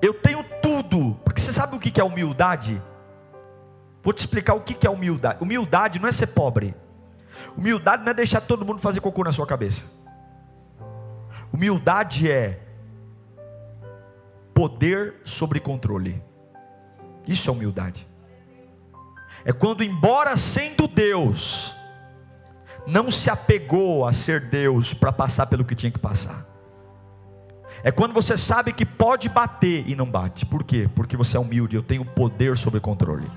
eu 0.00 0.14
tenho 0.14 0.44
tudo, 0.62 1.18
porque 1.24 1.40
você 1.40 1.52
sabe 1.52 1.76
o 1.76 1.78
que 1.78 2.00
é 2.00 2.04
humildade? 2.04 2.80
Vou 4.02 4.12
te 4.12 4.18
explicar 4.18 4.54
o 4.54 4.60
que 4.60 4.86
é 4.86 4.90
humildade. 4.90 5.42
Humildade 5.42 5.98
não 5.98 6.08
é 6.08 6.12
ser 6.12 6.28
pobre, 6.28 6.74
humildade 7.56 8.02
não 8.02 8.10
é 8.10 8.14
deixar 8.14 8.40
todo 8.40 8.64
mundo 8.64 8.80
fazer 8.80 9.00
cocô 9.00 9.24
na 9.24 9.32
sua 9.32 9.46
cabeça, 9.46 9.82
humildade 11.52 12.30
é 12.30 12.60
poder 14.54 15.16
sobre 15.24 15.60
controle. 15.60 16.22
Isso 17.26 17.48
é 17.50 17.52
humildade. 17.52 18.06
É 19.44 19.52
quando, 19.52 19.82
embora 19.82 20.36
sendo 20.36 20.86
Deus, 20.86 21.74
não 22.86 23.10
se 23.10 23.30
apegou 23.30 24.06
a 24.06 24.12
ser 24.12 24.48
Deus 24.48 24.92
para 24.92 25.12
passar 25.12 25.46
pelo 25.46 25.64
que 25.64 25.74
tinha 25.74 25.90
que 25.90 25.98
passar. 25.98 26.46
É 27.82 27.90
quando 27.90 28.12
você 28.12 28.36
sabe 28.36 28.72
que 28.72 28.84
pode 28.84 29.28
bater 29.28 29.88
e 29.88 29.94
não 29.94 30.04
bate. 30.04 30.44
Por 30.44 30.64
quê? 30.64 30.88
Porque 30.94 31.16
você 31.16 31.36
é 31.36 31.40
humilde, 31.40 31.76
eu 31.76 31.82
tenho 31.82 32.04
poder 32.04 32.56
sobre 32.56 32.80
controle. 32.80 33.30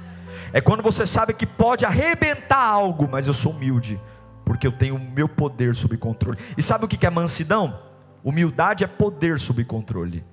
É 0.52 0.62
quando 0.62 0.84
você 0.84 1.06
sabe 1.06 1.34
que 1.34 1.46
pode 1.46 1.86
arrebentar 1.86 2.64
algo, 2.64 3.08
mas 3.10 3.28
eu 3.28 3.34
sou 3.34 3.52
humilde, 3.52 4.00
porque 4.46 4.68
eu 4.68 4.72
tenho 4.72 4.96
o 4.96 5.00
meu 5.00 5.28
poder 5.28 5.76
sobre 5.76 5.98
controle. 5.98 6.38
E 6.58 6.62
sabe 6.62 6.86
o 6.86 6.88
que 6.88 7.06
é 7.06 7.10
mansidão? 7.10 7.80
Humildade 8.24 8.84
é 8.84 8.88
poder 8.88 9.40
sobre 9.40 9.66
controle. 9.66 10.24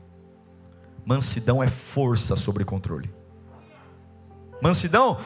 Mansidão 1.04 1.62
é 1.62 1.69
força 1.69 2.37
sobre 2.37 2.64
controle. 2.64 3.12
Mansidão, 4.62 5.19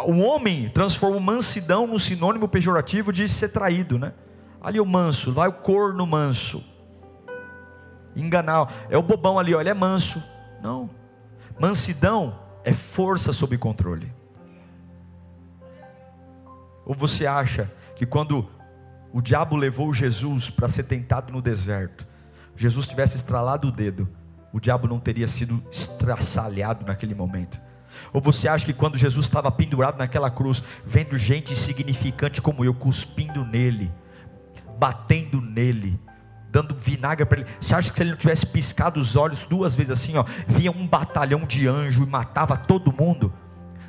o 0.00 0.18
homem 0.18 0.68
transforma 0.70 1.20
mansidão 1.20 1.86
num 1.86 1.98
sinônimo 1.98 2.48
pejorativo 2.48 3.12
de 3.12 3.28
ser 3.28 3.50
traído, 3.50 3.98
né? 3.98 4.14
Ali 4.60 4.80
o 4.80 4.86
manso, 4.86 5.32
vai 5.32 5.48
o 5.48 5.52
corno 5.52 6.06
manso. 6.06 6.64
Enganar, 8.16 8.86
é 8.88 8.96
o 8.96 9.02
bobão 9.02 9.38
ali, 9.38 9.54
ó, 9.54 9.60
ele 9.60 9.68
é 9.68 9.74
manso. 9.74 10.22
Não. 10.62 10.90
Mansidão 11.60 12.45
é 12.66 12.72
força 12.72 13.32
sob 13.32 13.56
controle. 13.56 14.12
Ou 16.84 16.96
você 16.96 17.24
acha 17.24 17.72
que 17.94 18.04
quando 18.04 18.50
o 19.12 19.22
diabo 19.22 19.54
levou 19.54 19.94
Jesus 19.94 20.50
para 20.50 20.68
ser 20.68 20.82
tentado 20.82 21.32
no 21.32 21.40
deserto, 21.40 22.04
Jesus 22.56 22.88
tivesse 22.88 23.16
estralado 23.16 23.68
o 23.68 23.72
dedo, 23.72 24.08
o 24.52 24.58
diabo 24.58 24.88
não 24.88 24.98
teria 24.98 25.28
sido 25.28 25.62
estraçalhado 25.70 26.84
naquele 26.84 27.14
momento. 27.14 27.60
Ou 28.12 28.20
você 28.20 28.48
acha 28.48 28.66
que 28.66 28.72
quando 28.72 28.98
Jesus 28.98 29.26
estava 29.26 29.50
pendurado 29.52 29.98
naquela 29.98 30.28
cruz, 30.28 30.62
vendo 30.84 31.16
gente 31.16 31.52
insignificante 31.52 32.42
como 32.42 32.64
eu 32.64 32.74
cuspindo 32.74 33.44
nele, 33.44 33.92
batendo 34.76 35.40
nele, 35.40 36.00
dando 36.50 36.74
vinagre 36.74 37.26
para 37.26 37.40
ele, 37.40 37.50
você 37.60 37.74
acha 37.74 37.90
que 37.90 37.96
se 37.96 38.02
ele 38.02 38.10
não 38.10 38.18
tivesse 38.18 38.46
piscado 38.46 39.00
os 39.00 39.16
olhos 39.16 39.44
duas 39.44 39.74
vezes 39.74 39.90
assim, 39.90 40.16
ó, 40.16 40.24
vinha 40.46 40.70
um 40.70 40.86
batalhão 40.86 41.44
de 41.44 41.66
anjo 41.66 42.02
e 42.02 42.06
matava 42.06 42.56
todo 42.56 42.92
mundo? 42.92 43.32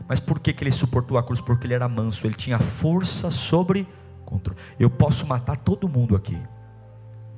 Mas 0.07 0.19
por 0.19 0.39
que, 0.39 0.53
que 0.53 0.63
ele 0.63 0.71
suportou 0.71 1.17
a 1.17 1.23
cruz? 1.23 1.41
Porque 1.41 1.67
ele 1.67 1.73
era 1.73 1.87
manso, 1.87 2.25
ele 2.25 2.33
tinha 2.33 2.59
força 2.59 3.29
sobre 3.29 3.87
controle. 4.25 4.59
Eu 4.79 4.89
posso 4.89 5.25
matar 5.27 5.57
todo 5.57 5.87
mundo 5.87 6.15
aqui, 6.15 6.37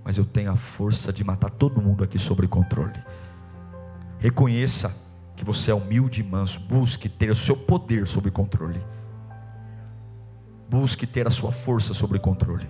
mas 0.03 0.17
eu 0.17 0.25
tenho 0.25 0.51
a 0.51 0.55
força 0.55 1.11
de 1.11 1.23
matar 1.23 1.49
todo 1.49 1.81
mundo 1.81 2.03
aqui 2.03 2.19
sobre 2.19 2.47
controle. 2.47 2.99
Reconheça 4.19 4.95
que 5.35 5.45
você 5.45 5.71
é 5.71 5.73
humilde 5.73 6.21
e 6.21 6.23
manso, 6.23 6.59
busque 6.59 7.07
ter 7.07 7.31
o 7.31 7.35
seu 7.35 7.55
poder 7.55 8.05
sob 8.05 8.29
controle. 8.29 8.81
Busque 10.69 11.07
ter 11.07 11.25
a 11.25 11.31
sua 11.31 11.51
força 11.51 11.93
sob 11.93 12.19
controle. 12.19 12.69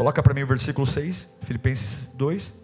Coloca 0.00 0.22
para 0.22 0.32
mim 0.32 0.44
o 0.44 0.46
versículo 0.46 0.86
6, 0.86 1.28
Filipenses 1.42 2.08
2. 2.14 2.54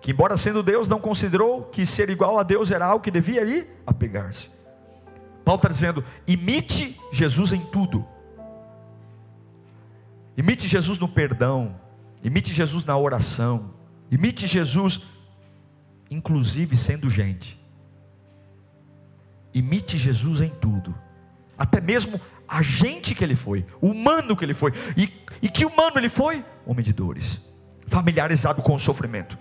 Que 0.00 0.12
embora 0.12 0.36
sendo 0.36 0.62
Deus, 0.62 0.88
não 0.88 1.00
considerou 1.00 1.64
que 1.64 1.84
ser 1.84 2.08
igual 2.10 2.38
a 2.38 2.44
Deus 2.44 2.70
era 2.70 2.86
algo 2.86 3.02
que 3.02 3.10
devia 3.10 3.40
ali 3.40 3.68
apegar-se. 3.84 4.48
Paulo 5.44 5.58
está 5.58 5.68
dizendo: 5.68 6.04
imite 6.28 6.96
Jesus 7.10 7.52
em 7.52 7.58
tudo. 7.58 8.06
Imite 10.36 10.68
Jesus 10.68 10.96
no 11.00 11.08
perdão, 11.08 11.74
imite 12.22 12.54
Jesus 12.54 12.84
na 12.84 12.96
oração, 12.96 13.74
Imite 14.12 14.46
Jesus, 14.46 15.02
inclusive 16.08 16.76
sendo 16.76 17.10
gente. 17.10 17.60
Imite 19.52 19.98
Jesus 19.98 20.40
em 20.40 20.50
tudo, 20.50 20.94
até 21.58 21.80
mesmo 21.80 22.20
a 22.50 22.62
gente 22.62 23.14
que 23.14 23.22
ele 23.22 23.36
foi, 23.36 23.64
humano 23.80 24.36
que 24.36 24.44
ele 24.44 24.54
foi. 24.54 24.72
E, 24.96 25.12
e 25.40 25.48
que 25.48 25.64
humano 25.64 25.98
ele 25.98 26.08
foi? 26.08 26.44
Homem 26.66 26.84
de 26.84 26.92
dores, 26.92 27.40
familiarizado 27.86 28.60
com 28.60 28.74
o 28.74 28.78
sofrimento. 28.78 29.38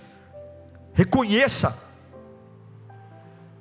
Reconheça 0.93 1.75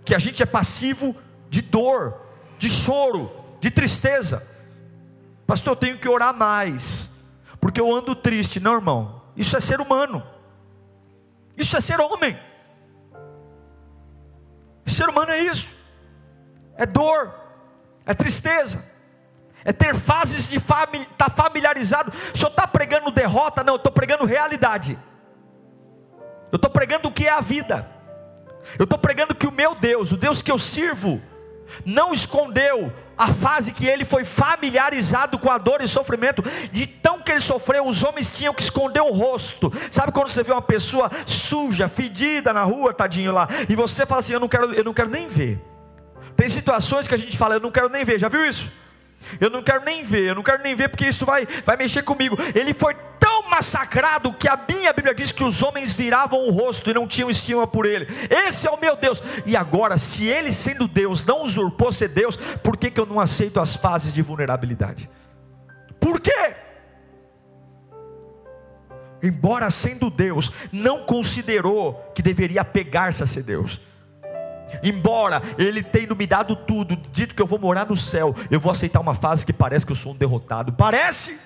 que 0.04 0.14
a 0.14 0.18
gente 0.18 0.42
é 0.42 0.46
passivo 0.46 1.16
de 1.48 1.62
dor, 1.62 2.20
de 2.58 2.68
choro, 2.68 3.32
de 3.58 3.70
tristeza. 3.70 4.46
Pastor, 5.46 5.72
eu 5.72 5.76
tenho 5.76 5.98
que 5.98 6.08
orar 6.08 6.36
mais, 6.36 7.08
porque 7.58 7.80
eu 7.80 7.94
ando 7.94 8.14
triste. 8.14 8.60
Não, 8.60 8.74
irmão, 8.74 9.22
isso 9.34 9.56
é 9.56 9.60
ser 9.60 9.80
humano. 9.80 10.22
Isso 11.56 11.74
é 11.74 11.80
ser 11.80 11.98
homem. 12.00 12.38
ser 14.84 15.08
humano 15.08 15.30
é 15.30 15.40
isso. 15.40 15.74
É 16.76 16.84
dor, 16.84 17.34
é 18.04 18.14
tristeza, 18.14 18.84
é 19.64 19.72
ter 19.72 19.94
fases 19.94 20.48
de 20.48 20.58
estar 20.58 20.86
tá 21.16 21.30
familiarizado. 21.30 22.12
O 22.34 22.38
senhor 22.38 22.50
está 22.50 22.66
pregando 22.66 23.10
derrota? 23.10 23.62
Não, 23.62 23.74
eu 23.74 23.78
estou 23.78 23.92
pregando 23.92 24.24
realidade. 24.24 24.98
Eu 26.50 26.56
estou 26.56 26.70
pregando 26.70 27.08
o 27.08 27.12
que 27.12 27.26
é 27.26 27.30
a 27.30 27.40
vida. 27.40 27.88
Eu 28.78 28.84
estou 28.84 28.98
pregando 28.98 29.34
que 29.34 29.46
o 29.46 29.52
meu 29.52 29.74
Deus, 29.74 30.12
o 30.12 30.16
Deus 30.16 30.42
que 30.42 30.50
eu 30.50 30.58
sirvo, 30.58 31.20
não 31.84 32.12
escondeu 32.12 32.92
a 33.16 33.32
fase 33.32 33.72
que 33.72 33.86
ele 33.86 34.04
foi 34.04 34.24
familiarizado 34.24 35.38
com 35.38 35.50
a 35.50 35.58
dor 35.58 35.82
e 35.82 35.88
sofrimento, 35.88 36.42
de 36.72 36.86
tão 36.86 37.20
que 37.20 37.32
ele 37.32 37.40
sofreu, 37.40 37.86
os 37.86 38.04
homens 38.04 38.30
tinham 38.30 38.54
que 38.54 38.62
esconder 38.62 39.00
o 39.00 39.12
rosto. 39.12 39.72
Sabe 39.90 40.12
quando 40.12 40.30
você 40.30 40.42
vê 40.42 40.52
uma 40.52 40.62
pessoa 40.62 41.10
suja, 41.26 41.88
fedida 41.88 42.52
na 42.52 42.62
rua, 42.62 42.94
tadinho 42.94 43.32
lá, 43.32 43.48
e 43.68 43.74
você 43.74 44.06
fala 44.06 44.20
assim: 44.20 44.32
Eu 44.32 44.40
não 44.40 44.48
quero, 44.48 44.72
eu 44.72 44.84
não 44.84 44.94
quero 44.94 45.10
nem 45.10 45.26
ver. 45.26 45.60
Tem 46.38 46.48
situações 46.48 47.08
que 47.08 47.14
a 47.16 47.18
gente 47.18 47.36
fala, 47.36 47.56
eu 47.56 47.60
não 47.60 47.72
quero 47.72 47.88
nem 47.88 48.04
ver, 48.04 48.16
já 48.16 48.28
viu 48.28 48.48
isso? 48.48 48.72
Eu 49.40 49.50
não 49.50 49.62
quero 49.62 49.84
nem 49.84 50.02
ver, 50.02 50.28
eu 50.28 50.34
não 50.34 50.42
quero 50.42 50.62
nem 50.62 50.74
ver 50.74 50.88
porque 50.88 51.06
isso 51.06 51.26
vai, 51.26 51.46
vai 51.64 51.76
mexer 51.76 52.02
comigo. 52.02 52.36
Ele 52.54 52.72
foi 52.72 52.94
tão 53.18 53.48
massacrado 53.48 54.32
que 54.32 54.48
a 54.48 54.58
minha 54.68 54.92
Bíblia 54.92 55.14
diz 55.14 55.32
que 55.32 55.44
os 55.44 55.62
homens 55.62 55.92
viravam 55.92 56.46
o 56.46 56.50
rosto 56.50 56.90
e 56.90 56.94
não 56.94 57.06
tinham 57.06 57.30
estima 57.30 57.66
por 57.66 57.84
ele. 57.84 58.06
Esse 58.30 58.66
é 58.66 58.70
o 58.70 58.80
meu 58.80 58.96
Deus. 58.96 59.22
E 59.44 59.56
agora, 59.56 59.96
se 59.96 60.26
ele 60.26 60.52
sendo 60.52 60.88
Deus 60.88 61.24
não 61.24 61.42
usurpou 61.42 61.90
ser 61.90 62.08
Deus, 62.08 62.36
por 62.36 62.76
que, 62.76 62.90
que 62.90 63.00
eu 63.00 63.06
não 63.06 63.20
aceito 63.20 63.60
as 63.60 63.76
fases 63.76 64.14
de 64.14 64.22
vulnerabilidade? 64.22 65.08
Por 66.00 66.20
quê? 66.20 66.54
Embora 69.22 69.68
sendo 69.70 70.10
Deus, 70.10 70.52
não 70.70 71.04
considerou 71.04 71.94
que 72.14 72.22
deveria 72.22 72.64
pegar-se 72.64 73.22
a 73.22 73.26
ser 73.26 73.42
Deus. 73.42 73.80
Embora 74.82 75.42
Ele 75.56 75.82
tenha 75.82 76.14
me 76.14 76.26
dado 76.26 76.56
tudo, 76.56 76.96
dito 77.12 77.34
que 77.34 77.42
eu 77.42 77.46
vou 77.46 77.58
morar 77.58 77.86
no 77.86 77.96
céu, 77.96 78.34
eu 78.50 78.60
vou 78.60 78.70
aceitar 78.70 79.00
uma 79.00 79.14
fase 79.14 79.44
que 79.44 79.52
parece 79.52 79.84
que 79.84 79.92
eu 79.92 79.96
sou 79.96 80.12
um 80.12 80.16
derrotado. 80.16 80.72
Parece, 80.72 81.38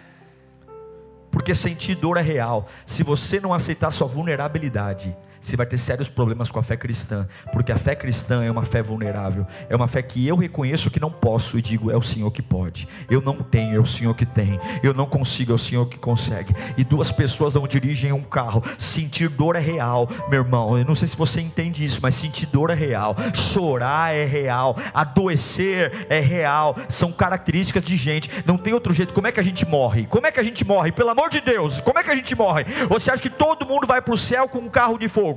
porque 1.30 1.54
sentir 1.54 1.94
dor 1.94 2.16
é 2.16 2.22
real. 2.22 2.66
Se 2.84 3.02
você 3.02 3.40
não 3.40 3.54
aceitar 3.54 3.90
sua 3.90 4.06
vulnerabilidade, 4.06 5.16
você 5.42 5.56
vai 5.56 5.66
ter 5.66 5.76
sérios 5.76 6.08
problemas 6.08 6.50
com 6.50 6.58
a 6.60 6.62
fé 6.62 6.76
cristã, 6.76 7.26
porque 7.52 7.72
a 7.72 7.76
fé 7.76 7.96
cristã 7.96 8.44
é 8.44 8.50
uma 8.50 8.62
fé 8.62 8.80
vulnerável, 8.80 9.44
é 9.68 9.74
uma 9.74 9.88
fé 9.88 10.00
que 10.00 10.26
eu 10.26 10.36
reconheço 10.36 10.90
que 10.90 11.00
não 11.00 11.10
posso 11.10 11.58
e 11.58 11.62
digo: 11.62 11.90
é 11.90 11.96
o 11.96 12.02
Senhor 12.02 12.30
que 12.30 12.40
pode, 12.40 12.86
eu 13.10 13.20
não 13.20 13.36
tenho, 13.42 13.76
é 13.76 13.80
o 13.80 13.84
Senhor 13.84 14.14
que 14.14 14.24
tem, 14.24 14.58
eu 14.84 14.94
não 14.94 15.04
consigo, 15.04 15.50
é 15.50 15.54
o 15.56 15.58
Senhor 15.58 15.86
que 15.86 15.98
consegue. 15.98 16.54
E 16.76 16.84
duas 16.84 17.10
pessoas 17.10 17.54
não 17.54 17.66
dirigem 17.66 18.12
um 18.12 18.22
carro, 18.22 18.62
sentir 18.78 19.28
dor 19.28 19.56
é 19.56 19.60
real, 19.60 20.08
meu 20.28 20.42
irmão. 20.42 20.78
Eu 20.78 20.84
não 20.84 20.94
sei 20.94 21.08
se 21.08 21.16
você 21.16 21.40
entende 21.40 21.84
isso, 21.84 21.98
mas 22.00 22.14
sentir 22.14 22.46
dor 22.46 22.70
é 22.70 22.74
real, 22.74 23.16
chorar 23.34 24.14
é 24.14 24.24
real, 24.24 24.76
adoecer 24.94 26.06
é 26.08 26.20
real, 26.20 26.76
são 26.88 27.10
características 27.10 27.82
de 27.82 27.96
gente, 27.96 28.30
não 28.46 28.56
tem 28.56 28.72
outro 28.72 28.94
jeito. 28.94 29.12
Como 29.12 29.26
é 29.26 29.32
que 29.32 29.40
a 29.40 29.42
gente 29.42 29.66
morre? 29.66 30.06
Como 30.06 30.24
é 30.24 30.30
que 30.30 30.38
a 30.38 30.44
gente 30.44 30.64
morre? 30.64 30.92
Pelo 30.92 31.10
amor 31.10 31.30
de 31.30 31.40
Deus, 31.40 31.80
como 31.80 31.98
é 31.98 32.04
que 32.04 32.10
a 32.10 32.14
gente 32.14 32.34
morre? 32.36 32.64
Você 32.88 33.10
acha 33.10 33.20
que 33.20 33.30
todo 33.30 33.66
mundo 33.66 33.88
vai 33.88 34.00
para 34.00 34.14
o 34.14 34.16
céu 34.16 34.48
com 34.48 34.58
um 34.58 34.68
carro 34.68 34.96
de 34.96 35.08
fogo? 35.08 35.31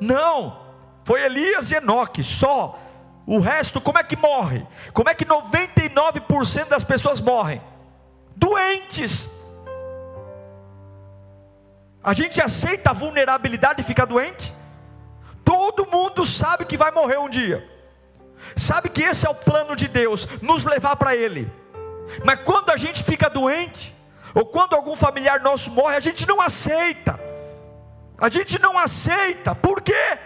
Não, 0.00 0.60
foi 1.04 1.22
Elias 1.22 1.70
e 1.70 1.76
Enoque, 1.76 2.22
só. 2.22 2.78
O 3.26 3.38
resto, 3.38 3.80
como 3.80 3.98
é 3.98 4.02
que 4.02 4.16
morre? 4.16 4.66
Como 4.92 5.08
é 5.08 5.14
que 5.14 5.24
99% 5.24 6.68
das 6.68 6.82
pessoas 6.82 7.20
morrem? 7.20 7.62
Doentes. 8.34 9.28
A 12.02 12.12
gente 12.12 12.40
aceita 12.40 12.90
a 12.90 12.94
vulnerabilidade 12.94 13.82
e 13.82 13.84
fica 13.84 14.06
doente? 14.06 14.54
Todo 15.44 15.86
mundo 15.86 16.24
sabe 16.24 16.64
que 16.64 16.76
vai 16.76 16.90
morrer 16.90 17.18
um 17.18 17.28
dia. 17.28 17.68
Sabe 18.56 18.88
que 18.88 19.02
esse 19.02 19.26
é 19.26 19.30
o 19.30 19.34
plano 19.34 19.76
de 19.76 19.86
Deus, 19.86 20.26
nos 20.40 20.64
levar 20.64 20.96
para 20.96 21.14
Ele. 21.14 21.50
Mas 22.24 22.40
quando 22.40 22.70
a 22.70 22.76
gente 22.76 23.02
fica 23.02 23.28
doente, 23.28 23.94
ou 24.34 24.46
quando 24.46 24.74
algum 24.74 24.96
familiar 24.96 25.40
nosso 25.40 25.70
morre, 25.70 25.96
a 25.96 26.00
gente 26.00 26.26
não 26.26 26.40
aceita. 26.40 27.29
A 28.20 28.28
gente 28.28 28.60
não 28.60 28.78
aceita. 28.78 29.54
Por 29.54 29.80
quê? 29.80 30.18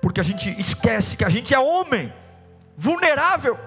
Porque 0.00 0.20
a 0.20 0.24
gente 0.24 0.48
esquece 0.60 1.16
que 1.16 1.24
a 1.24 1.28
gente 1.28 1.52
é 1.52 1.58
homem, 1.58 2.12
vulnerável. 2.76 3.58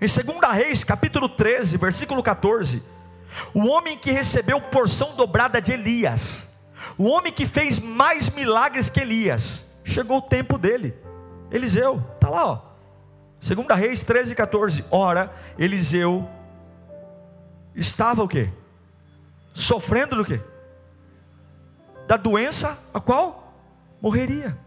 Em 0.00 0.06
2 0.06 0.52
Reis, 0.52 0.82
capítulo 0.82 1.28
13, 1.28 1.76
versículo 1.76 2.22
14, 2.22 2.82
o 3.54 3.66
homem 3.66 3.96
que 3.96 4.10
recebeu 4.10 4.60
porção 4.60 5.14
dobrada 5.14 5.62
de 5.62 5.72
Elias, 5.72 6.50
o 6.98 7.04
homem 7.04 7.32
que 7.32 7.46
fez 7.46 7.78
mais 7.78 8.28
milagres 8.28 8.90
que 8.90 9.00
Elias, 9.00 9.64
chegou 9.84 10.18
o 10.18 10.22
tempo 10.22 10.58
dele. 10.58 10.94
Eliseu, 11.50 12.02
está 12.14 12.28
lá, 12.28 12.46
ó. 12.46 12.60
2 13.40 13.78
Reis 13.78 14.02
13, 14.02 14.34
14. 14.34 14.84
Ora, 14.90 15.32
Eliseu 15.58 16.28
estava 17.74 18.22
o 18.22 18.28
quê? 18.28 18.50
Sofrendo 19.52 20.16
do 20.16 20.24
quê? 20.24 20.40
Da 22.06 22.16
doença 22.16 22.78
a 22.92 23.00
qual 23.00 23.54
morreria. 24.00 24.58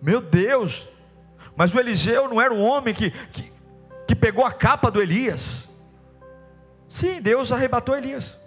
Meu 0.00 0.20
Deus! 0.20 0.88
Mas 1.56 1.74
o 1.74 1.80
Eliseu 1.80 2.28
não 2.28 2.40
era 2.40 2.52
um 2.52 2.62
homem 2.62 2.94
que, 2.94 3.10
que, 3.10 3.52
que 4.06 4.14
pegou 4.14 4.44
a 4.44 4.52
capa 4.52 4.90
do 4.90 5.00
Elias. 5.00 5.68
Sim, 6.88 7.20
Deus 7.20 7.50
arrebatou 7.50 7.96
Elias. 7.96 8.38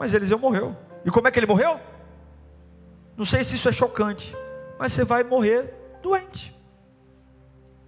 Mas 0.00 0.14
Eliseu 0.14 0.38
morreu. 0.38 0.76
E 1.04 1.10
como 1.10 1.28
é 1.28 1.30
que 1.30 1.38
ele 1.38 1.46
morreu? 1.46 1.78
Não 3.16 3.24
sei 3.24 3.44
se 3.44 3.56
isso 3.56 3.68
é 3.68 3.72
chocante, 3.72 4.34
mas 4.78 4.92
você 4.92 5.04
vai 5.04 5.22
morrer 5.22 5.74
doente. 6.02 6.56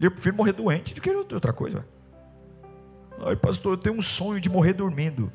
Eu 0.00 0.10
prefiro 0.10 0.36
morrer 0.36 0.52
doente 0.52 0.94
do 0.94 1.00
que 1.00 1.10
outra 1.10 1.52
coisa. 1.52 1.86
Ai, 3.24 3.36
pastor, 3.36 3.74
eu 3.74 3.76
tenho 3.76 3.96
um 3.96 4.02
sonho 4.02 4.40
de 4.40 4.48
morrer 4.48 4.72
dormindo. 4.72 5.30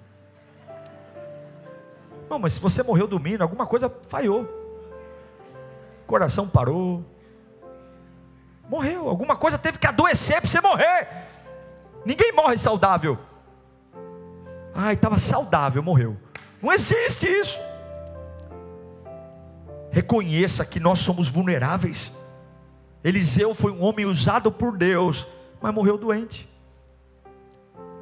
Não, 2.29 2.39
mas 2.39 2.53
se 2.53 2.59
você 2.59 2.81
morreu 2.83 3.07
dormindo, 3.07 3.41
alguma 3.41 3.65
coisa 3.65 3.91
falhou. 4.07 4.47
Coração 6.05 6.47
parou. 6.47 7.03
Morreu. 8.69 9.07
Alguma 9.07 9.35
coisa 9.35 9.57
teve 9.57 9.77
que 9.77 9.87
adoecer 9.87 10.41
para 10.41 10.49
você 10.49 10.61
morrer. 10.61 11.07
Ninguém 12.05 12.31
morre 12.31 12.57
saudável. 12.57 13.17
Ai, 14.73 14.93
estava 14.93 15.17
saudável, 15.17 15.81
morreu. 15.81 16.17
Não 16.61 16.71
existe 16.71 17.27
isso. 17.27 17.59
Reconheça 19.91 20.65
que 20.65 20.79
nós 20.79 20.99
somos 20.99 21.29
vulneráveis. 21.29 22.11
Eliseu 23.03 23.53
foi 23.53 23.71
um 23.71 23.83
homem 23.83 24.05
usado 24.05 24.51
por 24.51 24.75
Deus, 24.75 25.27
mas 25.61 25.73
morreu 25.73 25.97
doente. 25.97 26.49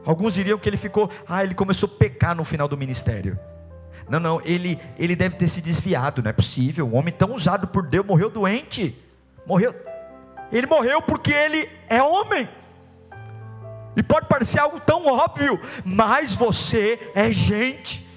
Alguns 0.06 0.34
diriam 0.34 0.58
que 0.58 0.67
ele 0.67 0.78
ficou, 0.78 1.10
ah, 1.28 1.43
ele 1.43 1.54
começou 1.54 1.88
a 1.88 1.98
pecar 1.98 2.36
no 2.36 2.43
final 2.43 2.67
do 2.67 2.78
ministério. 2.78 3.39
Não, 4.10 4.20
não, 4.20 4.42
ele, 4.44 4.80
ele 4.98 5.16
deve 5.16 5.36
ter 5.36 5.48
se 5.48 5.62
desviado, 5.62 6.22
não 6.22 6.30
é 6.30 6.34
possível. 6.34 6.88
Um 6.88 6.96
homem 6.96 7.13
tão 7.13 7.34
usado 7.34 7.68
por 7.68 7.88
Deus 7.88 8.06
morreu 8.06 8.30
doente. 8.30 8.98
Morreu. 9.46 9.76
Ele 10.52 10.68
morreu 10.68 11.02
porque 11.02 11.32
ele 11.32 11.70
é 11.88 12.02
homem. 12.02 12.48
E 13.96 14.04
pode 14.04 14.28
parecer 14.28 14.60
algo 14.60 14.80
tão 14.80 15.06
óbvio, 15.06 15.60
mas 15.86 16.34
você 16.34 17.12
é 17.13 17.32
gente. 17.32 18.08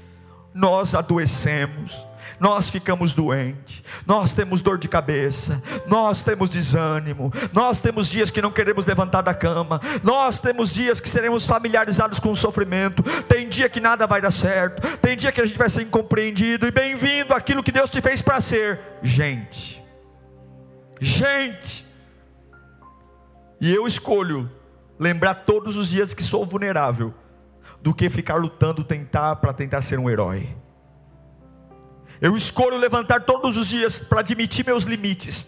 Nós 0.55 0.95
adoecemos, 0.95 2.07
nós 2.39 2.69
ficamos 2.69 3.13
doentes, 3.13 3.83
nós 4.07 4.33
temos 4.33 4.63
dor 4.63 4.79
de 4.79 4.89
cabeça, 4.89 5.63
nós 5.87 6.23
temos 6.23 6.51
desânimo, 6.51 7.33
nós 7.53 7.81
temos 7.81 8.09
dias 8.09 8.31
que 8.31 8.43
não 8.43 8.51
queremos 8.51 8.87
levantar 8.87 9.23
da 9.23 9.35
cama, 9.35 9.81
nós 10.03 10.41
temos 10.41 10.73
dias 10.73 11.01
que 11.01 11.09
seremos 11.09 11.47
familiarizados 11.47 12.19
com 12.19 12.31
o 12.31 12.37
sofrimento, 12.37 13.03
tem 13.25 13.49
dia 13.49 13.69
que 13.69 13.81
nada 13.81 14.07
vai 14.07 14.21
dar 14.21 14.31
certo, 14.31 14.97
tem 14.99 15.17
dia 15.17 15.33
que 15.33 15.41
a 15.41 15.47
gente 15.47 15.59
vai 15.59 15.69
ser 15.69 15.83
incompreendido, 15.83 16.67
e 16.67 16.71
bem-vindo 16.71 17.35
aquilo 17.35 17.63
que 17.63 17.73
Deus 17.73 17.91
te 17.91 18.01
fez 18.01 18.23
para 18.23 18.41
ser, 18.41 18.81
gente, 19.03 19.83
gente, 21.01 21.87
e 23.61 23.75
eu 23.75 23.87
escolho 23.87 24.51
lembrar 24.99 25.35
todos 25.35 25.77
os 25.77 25.89
dias 25.89 26.13
que 26.13 26.23
sou 26.23 26.45
vulnerável, 26.45 27.15
do 27.83 27.95
que 27.95 28.11
ficar 28.11 28.37
lutando 28.37 28.83
tentar 28.83 29.37
para 29.37 29.53
tentar 29.53 29.81
ser 29.81 29.99
um 29.99 30.11
herói. 30.11 30.49
Eu 32.21 32.37
escolho 32.37 32.77
levantar 32.77 33.21
todos 33.21 33.57
os 33.57 33.69
dias 33.69 33.99
para 33.99 34.21
admitir 34.21 34.65
meus 34.65 34.85
limites, 34.85 35.47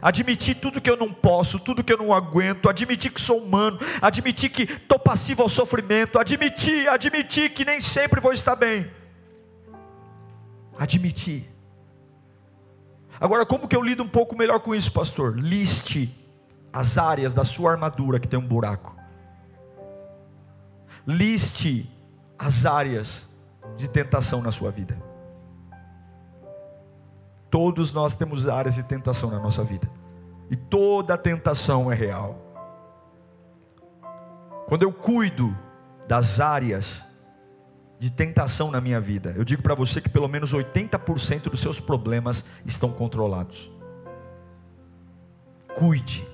admitir 0.00 0.54
tudo 0.56 0.80
que 0.80 0.90
eu 0.90 0.96
não 0.96 1.12
posso, 1.12 1.58
tudo 1.58 1.82
que 1.82 1.92
eu 1.92 1.98
não 1.98 2.12
aguento, 2.12 2.68
admitir 2.68 3.12
que 3.12 3.20
sou 3.20 3.42
humano, 3.42 3.78
admitir 4.00 4.50
que 4.50 4.62
estou 4.62 4.98
passivo 4.98 5.42
ao 5.42 5.48
sofrimento, 5.48 6.18
admitir, 6.18 6.88
admitir 6.88 7.50
que 7.50 7.64
nem 7.64 7.80
sempre 7.80 8.20
vou 8.20 8.32
estar 8.32 8.54
bem. 8.54 8.90
Admitir. 10.78 11.50
Agora, 13.18 13.46
como 13.46 13.66
que 13.66 13.74
eu 13.74 13.82
lido 13.82 14.02
um 14.02 14.08
pouco 14.08 14.36
melhor 14.36 14.60
com 14.60 14.74
isso, 14.74 14.92
pastor? 14.92 15.36
Liste 15.38 16.14
as 16.72 16.98
áreas 16.98 17.34
da 17.34 17.44
sua 17.44 17.72
armadura 17.72 18.20
que 18.20 18.28
tem 18.28 18.38
um 18.38 18.46
buraco. 18.46 18.94
Liste 21.06 21.90
as 22.38 22.66
áreas 22.66 23.28
de 23.76 23.88
tentação 23.88 24.42
na 24.42 24.52
sua 24.52 24.70
vida. 24.70 25.05
Todos 27.56 27.90
nós 27.90 28.14
temos 28.14 28.46
áreas 28.46 28.74
de 28.74 28.82
tentação 28.82 29.30
na 29.30 29.40
nossa 29.40 29.64
vida. 29.64 29.90
E 30.50 30.54
toda 30.54 31.16
tentação 31.16 31.90
é 31.90 31.94
real. 31.94 32.38
Quando 34.66 34.82
eu 34.82 34.92
cuido 34.92 35.56
das 36.06 36.38
áreas 36.38 37.02
de 37.98 38.12
tentação 38.12 38.70
na 38.70 38.78
minha 38.78 39.00
vida, 39.00 39.32
eu 39.38 39.42
digo 39.42 39.62
para 39.62 39.74
você 39.74 40.02
que 40.02 40.08
pelo 40.10 40.28
menos 40.28 40.52
80% 40.52 41.44
dos 41.44 41.62
seus 41.62 41.80
problemas 41.80 42.44
estão 42.66 42.92
controlados. 42.92 43.72
Cuide. 45.74 46.28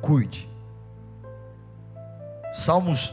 Cuide. 0.00 0.48
Salmos 2.52 3.12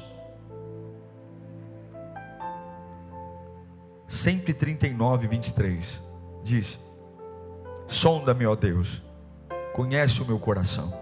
139, 4.08 5.28
23 5.28 6.04
diz: 6.44 6.91
Sonda-me, 7.92 8.46
ó 8.46 8.56
Deus, 8.56 9.02
conhece 9.74 10.22
o 10.22 10.26
meu 10.26 10.40
coração, 10.40 10.98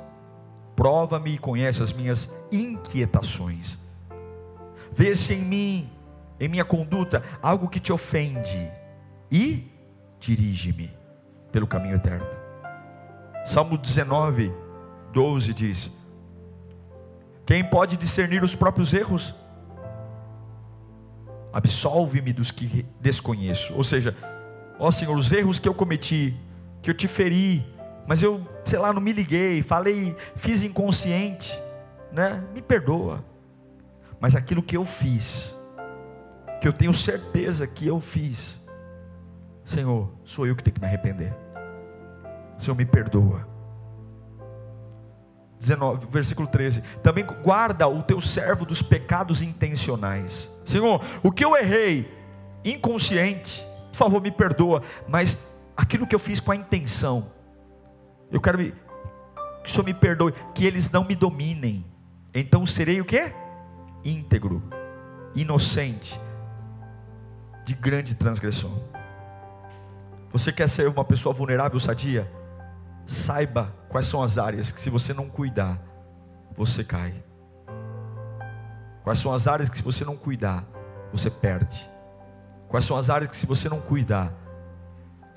prova-me 0.75 1.36
e 1.36 1.38
conhece 1.38 1.84
as 1.84 1.93
minhas 1.93 2.28
inquietações. 2.52 3.78
Vê 4.91 5.13
se 5.13 5.36
em 5.36 5.45
mim, 5.45 5.89
em 6.39 6.47
minha 6.47 6.65
conduta, 6.65 7.21
algo 7.43 7.69
que 7.69 7.80
te 7.80 7.93
ofende 7.93 8.71
e 9.32 9.71
dirige-me 10.19 10.91
pelo 11.52 11.67
caminho 11.67 11.95
eterno. 11.95 12.25
Salmo 13.45 13.78
19, 13.78 14.52
12 15.13 15.54
diz: 15.54 15.91
Quem 17.45 17.63
pode 17.63 17.97
discernir 17.97 18.41
os 18.41 18.56
próprios 18.56 18.95
erros? 18.95 19.36
Absolve-me 21.54 22.34
dos 22.34 22.49
que 22.49 22.84
desconheço. 22.99 23.75
Ou 23.75 23.84
seja, 23.84 24.17
ó 24.80 24.89
Senhor, 24.89 25.15
os 25.15 25.32
erros 25.32 25.60
que 25.60 25.69
eu 25.69 25.73
cometi, 25.75 26.36
que 26.81 26.89
eu 26.89 26.93
te 26.93 27.07
feri, 27.07 27.65
mas 28.07 28.23
eu, 28.23 28.41
sei 28.65 28.79
lá, 28.79 28.91
não 28.91 29.01
me 29.01 29.13
liguei, 29.13 29.61
falei, 29.61 30.15
fiz 30.35 30.63
inconsciente, 30.63 31.59
né? 32.11 32.43
Me 32.53 32.61
perdoa. 32.61 33.23
Mas 34.19 34.35
aquilo 34.35 34.63
que 34.63 34.75
eu 34.75 34.83
fiz, 34.83 35.55
que 36.59 36.67
eu 36.67 36.73
tenho 36.73 36.93
certeza 36.93 37.67
que 37.67 37.87
eu 37.87 37.99
fiz, 37.99 38.59
Senhor, 39.63 40.11
sou 40.23 40.47
eu 40.47 40.55
que 40.55 40.63
tenho 40.63 40.73
que 40.73 40.81
me 40.81 40.87
arrepender. 40.87 41.35
Senhor, 42.57 42.75
me 42.75 42.85
perdoa. 42.85 43.47
19, 45.59 46.07
versículo 46.09 46.47
13. 46.47 46.81
Também 47.03 47.25
guarda 47.43 47.87
o 47.87 48.01
teu 48.01 48.19
servo 48.19 48.65
dos 48.65 48.81
pecados 48.81 49.41
intencionais. 49.41 50.51
Senhor, 50.65 51.01
o 51.21 51.31
que 51.31 51.45
eu 51.45 51.55
errei, 51.55 52.11
inconsciente, 52.65 53.63
por 53.91 53.97
favor, 53.97 54.21
me 54.21 54.31
perdoa, 54.31 54.81
mas 55.07 55.37
aquilo 55.79 56.05
que 56.05 56.13
eu 56.13 56.19
fiz 56.19 56.41
com 56.41 56.51
a 56.51 56.55
intenção, 56.57 57.31
eu 58.29 58.41
quero 58.41 58.57
me, 58.57 58.71
que 59.63 59.69
o 59.69 59.69
Senhor 59.69 59.85
me 59.85 59.93
perdoe, 59.93 60.33
que 60.53 60.65
eles 60.65 60.91
não 60.91 61.05
me 61.05 61.15
dominem. 61.15 61.85
Então 62.33 62.65
serei 62.65 62.99
o 62.99 63.05
que? 63.05 63.33
Íntegro, 64.03 64.61
inocente, 65.33 66.19
de 67.65 67.73
grande 67.73 68.13
transgressão. 68.13 68.83
Você 70.33 70.51
quer 70.51 70.67
ser 70.67 70.89
uma 70.89 71.05
pessoa 71.05 71.33
vulnerável, 71.33 71.79
sadia? 71.79 72.29
Saiba 73.07 73.73
quais 73.87 74.05
são 74.05 74.21
as 74.21 74.37
áreas 74.37 74.73
que, 74.73 74.81
se 74.81 74.89
você 74.89 75.13
não 75.13 75.29
cuidar, 75.29 75.81
você 76.57 76.83
cai. 76.83 77.23
Quais 79.01 79.17
são 79.17 79.33
as 79.33 79.47
áreas 79.47 79.69
que, 79.69 79.77
se 79.77 79.83
você 79.83 80.03
não 80.03 80.17
cuidar, 80.17 80.65
você 81.11 81.29
perde. 81.29 81.89
Quais 82.67 82.83
são 82.83 82.97
as 82.97 83.09
áreas 83.09 83.31
que, 83.31 83.37
se 83.37 83.45
você 83.45 83.69
não 83.69 83.79
cuidar, 83.79 84.31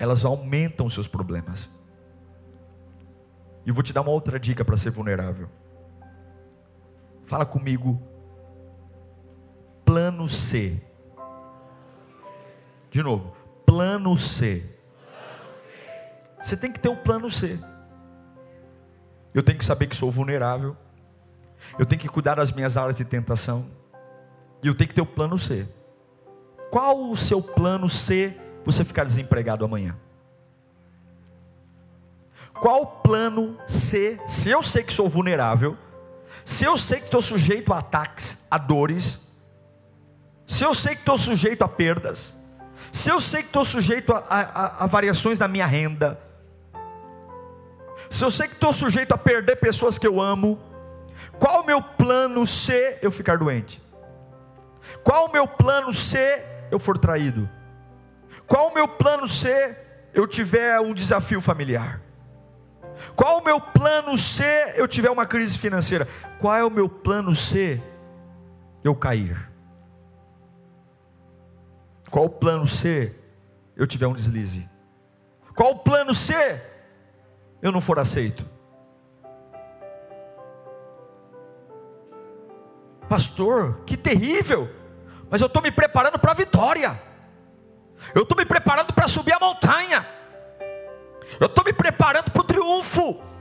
elas 0.03 0.25
aumentam 0.25 0.85
os 0.85 0.93
seus 0.93 1.07
problemas. 1.07 1.69
E 3.65 3.71
vou 3.71 3.81
te 3.81 3.93
dar 3.93 4.01
uma 4.01 4.11
outra 4.11 4.37
dica 4.37 4.65
para 4.65 4.75
ser 4.75 4.91
vulnerável. 4.91 5.49
Fala 7.23 7.45
comigo. 7.45 8.01
Plano 9.85 10.27
C. 10.27 10.81
De 12.91 13.01
novo. 13.01 13.33
Plano 13.65 14.17
C. 14.17 14.69
Você 16.41 16.57
tem 16.57 16.69
que 16.69 16.79
ter 16.79 16.89
um 16.89 16.97
plano 16.97 17.31
C. 17.31 17.57
Eu 19.33 19.41
tenho 19.41 19.57
que 19.57 19.63
saber 19.63 19.87
que 19.87 19.95
sou 19.95 20.11
vulnerável. 20.11 20.75
Eu 21.79 21.85
tenho 21.85 22.01
que 22.01 22.09
cuidar 22.09 22.35
das 22.35 22.51
minhas 22.51 22.75
áreas 22.75 22.97
de 22.97 23.05
tentação. 23.05 23.67
E 24.61 24.67
eu 24.67 24.75
tenho 24.75 24.89
que 24.89 24.95
ter 24.95 25.01
o 25.01 25.05
plano 25.05 25.39
C. 25.39 25.65
Qual 26.69 27.09
o 27.09 27.15
seu 27.15 27.41
plano 27.41 27.87
C 27.87 28.37
você 28.65 28.83
ficar 28.83 29.03
desempregado 29.03 29.65
amanhã? 29.65 29.95
Qual 32.53 32.81
o 32.81 32.85
plano 32.85 33.57
C? 33.67 34.19
Se 34.27 34.49
eu 34.49 34.61
sei 34.61 34.83
que 34.83 34.93
sou 34.93 35.09
vulnerável, 35.09 35.77
se 36.45 36.65
eu 36.65 36.77
sei 36.77 36.99
que 36.99 37.05
estou 37.05 37.21
sujeito 37.21 37.73
a 37.73 37.79
ataques, 37.79 38.39
a 38.49 38.57
dores, 38.57 39.19
se 40.45 40.63
eu 40.63 40.73
sei 40.73 40.93
que 40.95 41.01
estou 41.01 41.17
sujeito 41.17 41.63
a 41.63 41.67
perdas, 41.67 42.37
se 42.91 43.09
eu 43.09 43.19
sei 43.19 43.41
que 43.41 43.47
estou 43.47 43.65
sujeito 43.65 44.13
a, 44.13 44.19
a, 44.29 44.83
a 44.83 44.87
variações 44.87 45.39
na 45.39 45.47
minha 45.47 45.65
renda, 45.65 46.19
se 48.09 48.23
eu 48.23 48.29
sei 48.29 48.47
que 48.47 48.53
estou 48.53 48.71
sujeito 48.71 49.13
a 49.13 49.17
perder 49.17 49.55
pessoas 49.55 49.97
que 49.97 50.05
eu 50.05 50.21
amo, 50.21 50.59
qual 51.39 51.61
o 51.61 51.65
meu 51.65 51.81
plano 51.81 52.45
se 52.45 52.97
eu 53.01 53.11
ficar 53.11 53.37
doente? 53.37 53.81
Qual 55.03 55.25
o 55.25 55.31
meu 55.31 55.47
plano 55.47 55.93
se 55.93 56.43
eu 56.69 56.77
for 56.77 56.97
traído? 56.97 57.49
Qual 58.53 58.67
o 58.67 58.73
meu 58.75 58.87
plano 58.87 59.27
se 59.27 59.75
eu 60.13 60.27
tiver 60.27 60.79
um 60.79 60.93
desafio 60.93 61.41
familiar? 61.41 61.99
Qual 63.15 63.39
o 63.39 63.43
meu 63.43 63.59
plano 63.59 64.15
se 64.15 64.43
eu 64.75 64.87
tiver 64.87 65.09
uma 65.09 65.25
crise 65.25 65.57
financeira? 65.57 66.07
Qual 66.37 66.55
é 66.55 66.63
o 66.63 66.69
meu 66.69 66.87
plano 66.87 67.33
se 67.33 67.81
eu 68.83 68.93
cair? 68.93 69.49
Qual 72.11 72.25
o 72.25 72.29
plano 72.29 72.67
se 72.67 73.11
eu 73.75 73.87
tiver 73.87 74.05
um 74.05 74.13
deslize? 74.13 74.69
Qual 75.55 75.71
o 75.71 75.79
plano 75.79 76.13
se 76.13 76.35
eu 77.59 77.71
não 77.71 77.81
for 77.81 77.97
aceito? 77.97 78.47
Pastor, 83.09 83.81
que 83.83 83.97
terrível! 83.97 84.69
Mas 85.27 85.41
eu 85.41 85.47
estou 85.47 85.59
me 85.59 85.71
preparando 85.71 86.19
para 86.19 86.33
a 86.33 86.35
vitória. 86.35 87.12
Eu 88.13 88.23
estou 88.23 88.37
me 88.37 88.45
preparando 88.45 88.93
para 88.93 89.07
subir 89.07 89.33
a 89.33 89.39
montanha. 89.39 90.05
Eu 91.39 91.47
estou 91.47 91.63
me 91.63 91.73
preparando 91.73 92.31
para 92.31 92.41
o 92.41 92.45
triunfo. 92.45 93.32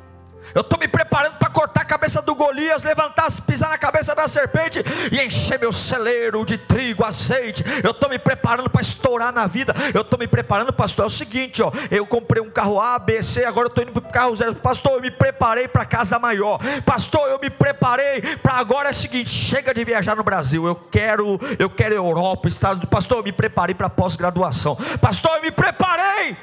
Eu 0.55 0.61
estou 0.61 0.79
me 0.79 0.87
preparando 0.87 1.37
para 1.37 1.51
cortar 1.51 1.83
a 1.83 1.85
cabeça 1.85 2.21
do 2.21 2.35
Golias, 2.35 2.83
levantar, 2.83 3.29
pisar 3.47 3.71
na 3.71 3.79
cabeça 3.79 4.15
da 4.15 4.29
serpente 4.29 4.83
e 5.11 5.21
encher 5.21 5.59
meu 5.59 5.73
celeiro 5.73 6.45
de 6.45 6.59
trigo, 6.59 7.05
azeite. 7.05 7.65
Eu 7.83 7.93
estou 7.93 8.09
me 8.09 8.19
preparando 8.19 8.69
para 8.69 8.81
estourar 8.81 9.33
na 9.33 9.47
vida. 9.47 9.75
Eu 9.95 10.03
estou 10.03 10.19
me 10.19 10.27
preparando, 10.27 10.73
pastor. 10.73 11.05
É 11.05 11.07
o 11.07 11.11
seguinte, 11.11 11.63
ó, 11.63 11.71
eu 11.91 12.07
comprei 12.07 12.43
um 12.43 12.51
carro 12.51 12.81
A, 12.81 12.99
B, 12.99 13.23
C, 13.23 13.45
agora 13.45 13.67
eu 13.67 13.69
estou 13.69 13.85
indo 13.85 13.93
para 13.93 14.09
o 14.09 14.13
carro 14.13 14.37
zero. 14.37 14.55
Pastor, 14.57 14.93
eu 14.93 15.01
me 15.01 15.11
preparei 15.11 15.69
para 15.69 15.85
casa 15.85 16.19
maior. 16.19 16.59
Pastor, 16.85 17.29
eu 17.29 17.39
me 17.39 17.51
preparei 17.51 18.21
para 18.43 18.55
agora 18.55 18.89
é 18.89 18.93
o 18.93 18.95
seguinte: 18.95 19.31
chega 19.31 19.73
de 19.73 19.85
viajar 19.85 20.17
no 20.17 20.23
Brasil. 20.23 20.67
Eu 20.67 20.75
quero, 20.75 21.39
eu 21.59 21.71
quero 21.71 21.95
Europa, 21.95 22.49
Estados 22.49 22.83
Pastor, 22.89 23.19
eu 23.19 23.25
me 23.25 23.33
preparei 23.33 23.75
para 23.75 23.89
pós-graduação. 23.89 24.77
Pastor, 25.01 25.37
eu 25.37 25.43
me 25.43 25.51
preparei. 25.51 26.37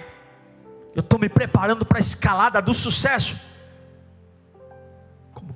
Eu 0.95 1.01
estou 1.01 1.19
me 1.19 1.29
preparando 1.29 1.85
para 1.85 1.99
a 1.99 2.01
escalada 2.01 2.61
do 2.61 2.73
sucesso 2.73 3.48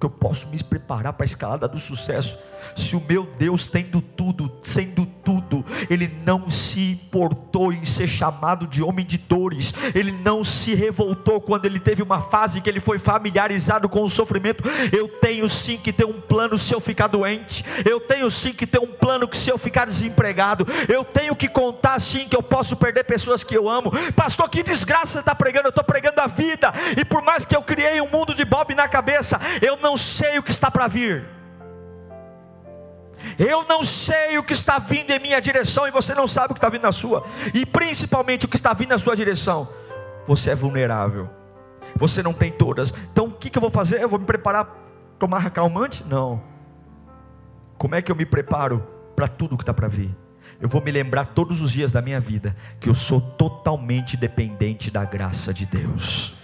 que 0.03 0.05
eu 0.05 0.09
posso 0.09 0.49
me 0.49 0.61
preparar 0.61 1.13
para 1.13 1.23
a 1.23 1.25
escalada 1.25 1.65
do 1.65 1.79
sucesso? 1.79 2.37
Se 2.75 2.95
o 2.95 3.01
meu 3.01 3.25
Deus, 3.37 3.65
tendo 3.65 4.01
tudo, 4.01 4.51
sendo 4.63 5.05
tudo, 5.23 5.65
Ele 5.89 6.11
não 6.25 6.49
se 6.49 6.91
importou 6.91 7.71
em 7.71 7.85
ser 7.85 8.07
chamado 8.07 8.67
de 8.67 8.83
homem 8.83 9.05
de 9.05 9.17
dores, 9.17 9.73
Ele 9.95 10.11
não 10.11 10.43
se 10.43 10.75
revoltou 10.75 11.39
quando 11.39 11.65
Ele 11.65 11.79
teve 11.79 12.01
uma 12.01 12.19
fase 12.19 12.59
que 12.59 12.69
Ele 12.69 12.79
foi 12.79 12.99
familiarizado 12.99 13.87
com 13.87 14.03
o 14.03 14.09
sofrimento. 14.09 14.63
Eu 14.91 15.07
tenho 15.07 15.47
sim 15.49 15.77
que 15.77 15.93
ter 15.93 16.05
um 16.05 16.19
plano 16.19 16.57
se 16.57 16.73
eu 16.73 16.81
ficar 16.81 17.07
doente, 17.07 17.63
eu 17.89 17.99
tenho 18.01 18.29
sim 18.29 18.53
que 18.53 18.67
ter 18.67 18.79
um 18.79 18.87
plano 18.87 19.27
que 19.27 19.37
se 19.37 19.49
eu 19.49 19.57
ficar 19.57 19.85
desempregado, 19.85 20.65
eu 20.89 21.05
tenho 21.05 21.35
que 21.35 21.47
contar 21.47 21.99
sim 21.99 22.27
que 22.27 22.35
eu 22.35 22.43
posso 22.43 22.75
perder 22.75 23.05
pessoas 23.05 23.43
que 23.43 23.55
eu 23.55 23.69
amo. 23.69 23.91
Pastor, 24.15 24.49
que 24.49 24.63
desgraça 24.63 25.13
você 25.13 25.19
está 25.19 25.35
pregando? 25.35 25.67
Eu 25.67 25.69
estou 25.69 25.83
pregando 25.83 26.19
a 26.19 26.27
vida, 26.27 26.73
e 26.97 27.05
por 27.05 27.21
mais 27.21 27.45
que 27.45 27.55
eu 27.55 27.61
criei 27.61 28.01
um 28.01 28.09
mundo 28.09 28.33
de 28.33 28.43
Bob 28.43 28.73
na 28.75 28.87
cabeça, 28.87 29.39
eu 29.61 29.77
não 29.77 29.92
sei 29.97 30.37
o 30.37 30.43
que 30.43 30.51
está 30.51 30.69
para 30.69 30.87
vir. 30.87 31.25
Eu 33.37 33.65
não 33.65 33.83
sei 33.83 34.37
o 34.37 34.43
que 34.43 34.53
está 34.53 34.79
vindo 34.79 35.11
em 35.11 35.19
minha 35.19 35.39
direção 35.39 35.87
e 35.87 35.91
você 35.91 36.13
não 36.13 36.27
sabe 36.27 36.51
o 36.51 36.53
que 36.53 36.59
está 36.59 36.69
vindo 36.69 36.83
na 36.83 36.91
sua, 36.91 37.25
e 37.53 37.65
principalmente 37.65 38.45
o 38.45 38.49
que 38.49 38.57
está 38.57 38.73
vindo 38.73 38.89
na 38.89 38.97
sua 38.97 39.15
direção. 39.15 39.67
Você 40.27 40.51
é 40.51 40.55
vulnerável, 40.55 41.29
você 41.95 42.21
não 42.21 42.33
tem 42.33 42.51
todas. 42.51 42.93
Então 43.11 43.27
o 43.27 43.31
que, 43.31 43.49
que 43.49 43.57
eu 43.57 43.61
vou 43.61 43.71
fazer? 43.71 44.01
Eu 44.01 44.09
vou 44.09 44.19
me 44.19 44.25
preparar 44.25 44.65
para 44.65 44.75
tomar 45.19 45.49
calmante? 45.51 46.03
Não. 46.03 46.41
Como 47.77 47.95
é 47.95 48.01
que 48.01 48.11
eu 48.11 48.15
me 48.15 48.25
preparo 48.25 48.85
para 49.15 49.27
tudo 49.27 49.57
que 49.57 49.63
está 49.63 49.73
para 49.73 49.87
vir? 49.87 50.15
Eu 50.59 50.69
vou 50.69 50.81
me 50.81 50.91
lembrar 50.91 51.27
todos 51.27 51.61
os 51.61 51.71
dias 51.71 51.91
da 51.91 52.01
minha 52.01 52.19
vida 52.19 52.55
que 52.79 52.89
eu 52.89 52.93
sou 52.93 53.19
totalmente 53.19 54.15
dependente 54.15 54.91
da 54.91 55.03
graça 55.03 55.53
de 55.53 55.65
Deus. 55.65 56.35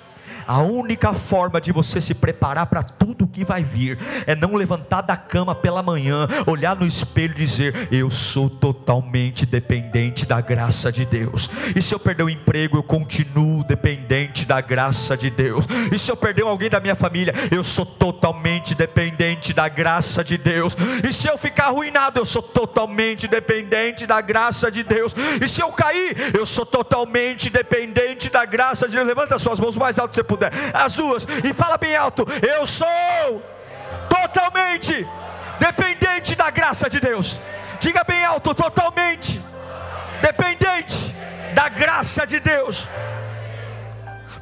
A 0.49 0.63
única 0.63 1.13
forma 1.13 1.61
de 1.61 1.71
você 1.71 2.01
se 2.01 2.15
preparar 2.15 2.65
para 2.65 2.81
tudo 2.81 3.27
que 3.27 3.45
vai 3.45 3.63
vir 3.63 3.99
é 4.25 4.35
não 4.35 4.55
levantar 4.55 5.01
da 5.01 5.15
cama 5.15 5.53
pela 5.53 5.83
manhã, 5.83 6.27
olhar 6.47 6.75
no 6.75 6.87
espelho 6.87 7.33
e 7.33 7.37
dizer: 7.37 7.87
Eu 7.91 8.09
sou 8.09 8.49
totalmente 8.49 9.45
dependente 9.45 10.25
da 10.25 10.41
graça 10.41 10.91
de 10.91 11.05
Deus. 11.05 11.47
E 11.75 11.79
se 11.83 11.93
eu 11.93 11.99
perder 11.99 12.23
o 12.23 12.29
emprego, 12.31 12.77
eu 12.77 12.81
continuo 12.81 13.63
dependente 13.63 14.43
da 14.43 14.59
graça 14.59 15.15
de 15.15 15.29
Deus. 15.29 15.67
E 15.93 15.99
se 15.99 16.11
eu 16.11 16.17
perder 16.17 16.41
alguém 16.41 16.67
da 16.67 16.79
minha 16.79 16.95
família, 16.95 17.31
eu 17.51 17.63
sou 17.63 17.85
totalmente 17.85 18.73
dependente 18.73 19.53
da 19.53 19.69
graça 19.69 20.23
de 20.23 20.35
Deus. 20.35 20.75
E 21.07 21.13
se 21.13 21.29
eu 21.29 21.37
ficar 21.37 21.65
arruinado, 21.65 22.19
eu 22.19 22.25
sou 22.25 22.41
totalmente 22.41 23.27
dependente 23.27 24.07
da 24.07 24.19
graça 24.19 24.71
de 24.71 24.81
Deus. 24.81 25.15
E 25.39 25.47
se 25.47 25.61
eu 25.61 25.71
cair, 25.71 26.35
eu 26.35 26.43
sou 26.43 26.65
totalmente 26.65 27.51
dependente 27.51 28.31
da 28.31 28.45
graça 28.45 28.87
de 28.87 28.95
Deus. 28.95 29.07
Levanta 29.07 29.37
suas 29.37 29.59
mãos 29.59 29.77
mais 29.77 29.99
alto 29.99 30.09
que 30.09 30.15
você 30.15 30.23
puder 30.23 30.38
as 30.73 30.95
duas, 30.95 31.27
e 31.43 31.53
fala 31.53 31.77
bem 31.77 31.95
alto: 31.95 32.25
Eu 32.41 32.65
sou 32.65 33.43
totalmente 34.09 35.07
dependente 35.59 36.35
da 36.35 36.49
graça 36.49 36.89
de 36.89 36.99
Deus. 36.99 37.39
Diga 37.79 38.03
bem 38.03 38.23
alto: 38.25 38.53
totalmente 38.53 39.41
dependente 40.21 41.15
da 41.53 41.69
graça 41.69 42.25
de 42.25 42.39
Deus. 42.39 42.87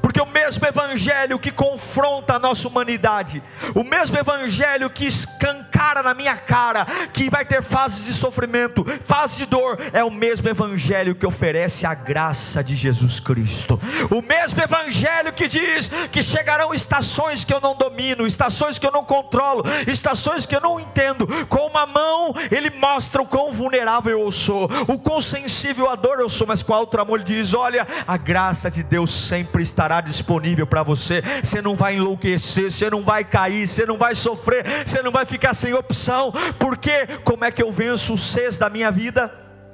Porque 0.07 0.21
o 0.21 0.25
mesmo 0.25 0.65
evangelho 0.65 1.37
que 1.37 1.51
confronta 1.51 2.35
a 2.35 2.39
nossa 2.39 2.65
humanidade, 2.65 3.43
o 3.75 3.83
mesmo 3.83 4.17
evangelho 4.17 4.89
que 4.89 5.05
escancara 5.05 6.01
na 6.01 6.13
minha 6.13 6.37
cara, 6.37 6.85
que 7.11 7.29
vai 7.29 7.43
ter 7.43 7.61
fases 7.61 8.05
de 8.05 8.13
sofrimento, 8.13 8.85
fases 9.03 9.35
de 9.35 9.45
dor, 9.45 9.77
é 9.91 10.01
o 10.05 10.09
mesmo 10.09 10.47
evangelho 10.47 11.13
que 11.13 11.27
oferece 11.27 11.85
a 11.85 11.93
graça 11.93 12.63
de 12.63 12.73
Jesus 12.73 13.19
Cristo, 13.19 13.77
o 14.09 14.21
mesmo 14.21 14.61
evangelho 14.61 15.33
que 15.33 15.45
diz 15.45 15.89
que 16.09 16.23
chegarão 16.23 16.73
estações 16.73 17.43
que 17.43 17.53
eu 17.53 17.59
não 17.59 17.75
domino, 17.75 18.25
estações 18.25 18.79
que 18.79 18.87
eu 18.87 18.91
não 18.93 19.03
controlo, 19.03 19.61
estações 19.87 20.45
que 20.45 20.55
eu 20.55 20.61
não 20.61 20.79
entendo. 20.79 21.27
Com 21.47 21.67
uma 21.67 21.85
mão, 21.85 22.33
ele 22.49 22.69
mostra 22.69 23.21
o 23.21 23.27
quão 23.27 23.51
vulnerável 23.51 24.21
eu 24.21 24.31
sou, 24.31 24.69
o 24.87 24.97
quão 24.97 25.19
sensível 25.19 25.89
à 25.89 25.95
dor 25.95 26.21
eu 26.21 26.29
sou, 26.29 26.47
mas 26.47 26.63
com 26.63 26.73
a 26.73 26.79
outra 26.79 27.03
mão, 27.03 27.15
ele 27.15 27.25
diz: 27.25 27.53
Olha, 27.53 27.85
a 28.07 28.15
graça 28.15 28.71
de 28.71 28.83
Deus 28.83 29.11
sempre 29.11 29.61
estará 29.61 29.96
disponível 30.01 30.65
para 30.65 30.83
você. 30.83 31.21
Você 31.43 31.61
não 31.61 31.75
vai 31.75 31.95
enlouquecer, 31.95 32.71
você 32.71 32.89
não 32.89 33.03
vai 33.03 33.23
cair, 33.23 33.67
você 33.67 33.85
não 33.85 33.97
vai 33.97 34.15
sofrer, 34.15 34.65
você 34.85 35.01
não 35.01 35.11
vai 35.11 35.25
ficar 35.25 35.53
sem 35.53 35.73
opção, 35.73 36.31
porque 36.59 37.07
como 37.23 37.45
é 37.45 37.51
que 37.51 37.61
eu 37.61 37.71
venço 37.71 38.13
o 38.13 38.17
seis 38.17 38.57
da 38.57 38.69
minha 38.69 38.91
vida? 38.91 39.33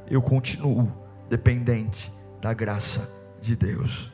Eu 0.09 0.21
continuo 0.21 0.91
dependente 1.29 2.11
da 2.41 2.53
graça 2.53 3.09
de 3.41 3.55
Deus. 3.55 4.11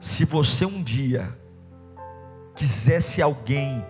Se 0.00 0.24
você 0.24 0.64
um 0.64 0.82
dia 0.82 1.36
quisesse 2.54 3.20
alguém 3.20 3.84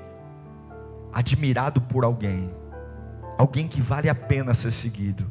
admirado 1.12 1.80
por 1.80 2.04
alguém, 2.04 2.50
alguém 3.38 3.68
que 3.68 3.80
vale 3.80 4.08
a 4.08 4.14
pena 4.14 4.54
ser 4.54 4.70
seguido, 4.70 5.30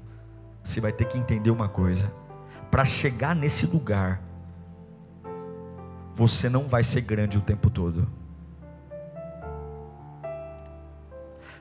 você 0.64 0.82
vai 0.82 0.92
ter 0.92 1.06
que 1.06 1.18
entender 1.18 1.52
uma 1.52 1.70
coisa: 1.70 2.12
para 2.76 2.84
chegar 2.84 3.34
nesse 3.34 3.66
lugar, 3.66 4.22
você 6.14 6.50
não 6.50 6.68
vai 6.68 6.84
ser 6.84 7.00
grande 7.00 7.38
o 7.38 7.42
tempo 7.42 7.70
todo. 7.70 8.06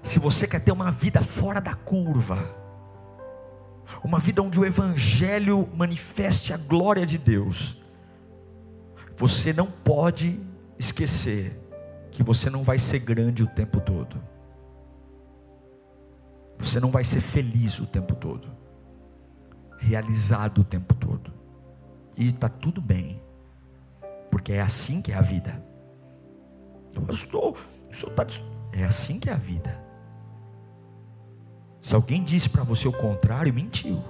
Se 0.03 0.19
você 0.19 0.49
quer 0.49 0.59
ter 0.59 0.73
uma 0.73 0.91
vida 0.91 1.21
fora 1.21 1.61
da 1.61 1.73
curva, 1.73 2.45
uma 4.03 4.19
vida 4.19 4.43
onde 4.43 4.59
o 4.59 4.65
Evangelho 4.65 5.69
manifeste 5.77 6.53
a 6.53 6.57
glória 6.57 7.07
de 7.07 7.17
Deus, 7.17 7.81
você 9.17 9.53
não 9.53 9.71
pode 9.71 10.41
esquecer 10.77 11.57
que 12.11 12.25
você 12.25 12.51
não 12.51 12.65
vai 12.65 12.77
ser 12.77 12.99
grande 12.99 13.45
o 13.45 13.47
tempo 13.47 13.81
todo. 13.81 14.21
Você 16.59 16.81
não 16.81 16.91
vai 16.91 17.05
ser 17.05 17.21
feliz 17.21 17.79
o 17.79 17.87
tempo 17.87 18.17
todo. 18.17 18.64
Realizado 19.85 20.63
o 20.63 20.65
tempo 20.65 20.95
todo. 20.95 21.31
E 22.17 22.29
está 22.29 22.49
tudo 22.49 22.81
bem. 22.81 23.21
Porque 24.31 24.53
é 24.53 24.61
assim 24.61 25.03
que 25.03 25.13
é 25.13 25.15
a 25.15 25.21
vida. 25.21 25.63
Pastor, 27.07 27.57
o 27.91 27.95
senhor 27.95 28.11
está. 28.11 28.27
É 28.73 28.85
assim 28.85 29.21
que 29.21 29.29
é 29.29 29.33
a 29.33 29.37
vida. 29.37 29.79
Se 31.81 31.95
alguém 31.95 32.25
disse 32.25 32.49
para 32.49 32.63
você 32.63 32.89
o 32.89 32.93
contrário, 32.93 33.53
mentiu. 33.53 34.03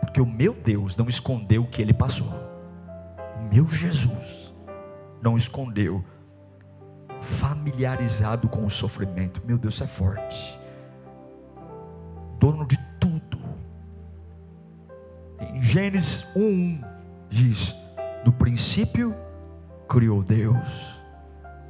Porque 0.00 0.20
o 0.20 0.26
meu 0.26 0.54
Deus 0.54 0.96
não 0.96 1.06
escondeu 1.08 1.62
o 1.62 1.66
que 1.66 1.82
ele 1.82 1.92
passou. 1.92 2.32
O 3.36 3.54
meu 3.54 3.68
Jesus 3.68 4.54
não 5.20 5.36
escondeu 5.36 6.02
familiarizado 7.20 8.48
com 8.48 8.64
o 8.64 8.70
sofrimento. 8.70 9.42
Meu 9.44 9.58
Deus, 9.58 9.80
é 9.80 9.86
forte. 9.86 10.58
Dono 12.38 12.66
de 12.66 12.76
Gênesis 15.62 16.26
1 16.34 16.80
diz: 17.30 17.76
No 18.26 18.32
princípio 18.32 19.14
criou 19.88 20.20
Deus 20.20 21.00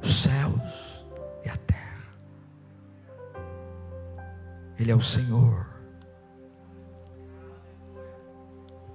os 0.01 0.23
céus 0.23 1.05
e 1.45 1.49
a 1.49 1.55
terra. 1.55 2.03
Ele 4.79 4.91
é 4.91 4.95
o 4.95 4.99
Senhor. 4.99 5.67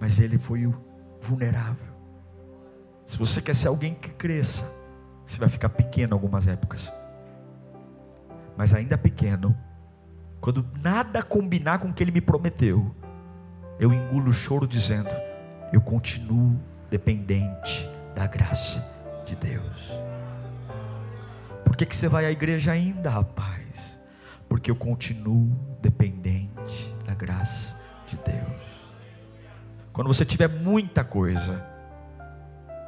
Mas 0.00 0.18
ele 0.18 0.36
foi 0.36 0.66
o 0.66 0.74
vulnerável. 1.20 1.94
Se 3.06 3.16
você 3.16 3.40
quer 3.40 3.54
ser 3.54 3.68
alguém 3.68 3.94
que 3.94 4.10
cresça, 4.10 4.68
você 5.24 5.38
vai 5.38 5.48
ficar 5.48 5.68
pequeno 5.68 6.12
algumas 6.12 6.48
épocas. 6.48 6.92
Mas 8.56 8.74
ainda 8.74 8.98
pequeno, 8.98 9.56
quando 10.40 10.66
nada 10.82 11.22
combinar 11.22 11.78
com 11.78 11.88
o 11.88 11.94
que 11.94 12.02
ele 12.02 12.10
me 12.10 12.20
prometeu, 12.20 12.92
eu 13.78 13.92
engulo 13.92 14.30
o 14.30 14.32
choro 14.32 14.66
dizendo: 14.66 15.10
eu 15.72 15.80
continuo 15.80 16.58
dependente 16.90 17.88
da 18.14 18.26
graça 18.26 18.84
de 19.24 19.36
Deus. 19.36 19.92
Por 21.64 21.76
que, 21.76 21.86
que 21.86 21.94
você 21.94 22.08
vai 22.08 22.26
à 22.26 22.30
igreja 22.30 22.72
ainda, 22.72 23.10
rapaz? 23.10 23.98
Porque 24.48 24.70
eu 24.70 24.76
continuo 24.76 25.50
dependente 25.80 26.94
da 27.06 27.14
graça 27.14 27.76
de 28.06 28.16
Deus. 28.16 28.88
Quando 29.92 30.08
você 30.08 30.24
tiver 30.24 30.48
muita 30.48 31.04
coisa, 31.04 31.64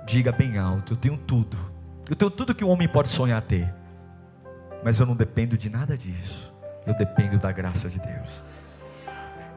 diga 0.06 0.32
bem 0.32 0.58
alto: 0.58 0.94
eu 0.94 0.96
tenho 0.96 1.16
tudo 1.16 1.70
eu 2.10 2.16
tenho 2.16 2.30
tudo 2.30 2.52
que 2.52 2.64
um 2.64 2.70
homem 2.70 2.88
pode 2.88 3.08
sonhar 3.08 3.40
ter, 3.40 3.72
mas 4.82 4.98
eu 4.98 5.06
não 5.06 5.14
dependo 5.14 5.56
de 5.56 5.70
nada 5.70 5.96
disso. 5.96 6.52
Eu 6.84 6.92
dependo 6.96 7.38
da 7.38 7.52
graça 7.52 7.88
de 7.88 8.00
Deus. 8.00 8.42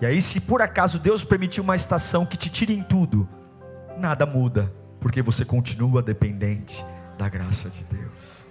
E 0.03 0.05
aí, 0.05 0.21
se 0.21 0.41
por 0.41 0.61
acaso 0.61 0.99
Deus 0.99 1.23
permitiu 1.23 1.63
uma 1.63 1.77
estação 1.77 2.25
que 2.25 2.35
te 2.35 2.49
tire 2.49 2.73
em 2.73 2.83
tudo, 2.83 3.25
nada 3.97 4.25
muda, 4.25 4.69
porque 4.99 5.21
você 5.21 5.45
continua 5.45 6.03
dependente 6.03 6.85
da 7.17 7.29
graça 7.29 7.69
de 7.69 7.85
Deus. 7.85 8.45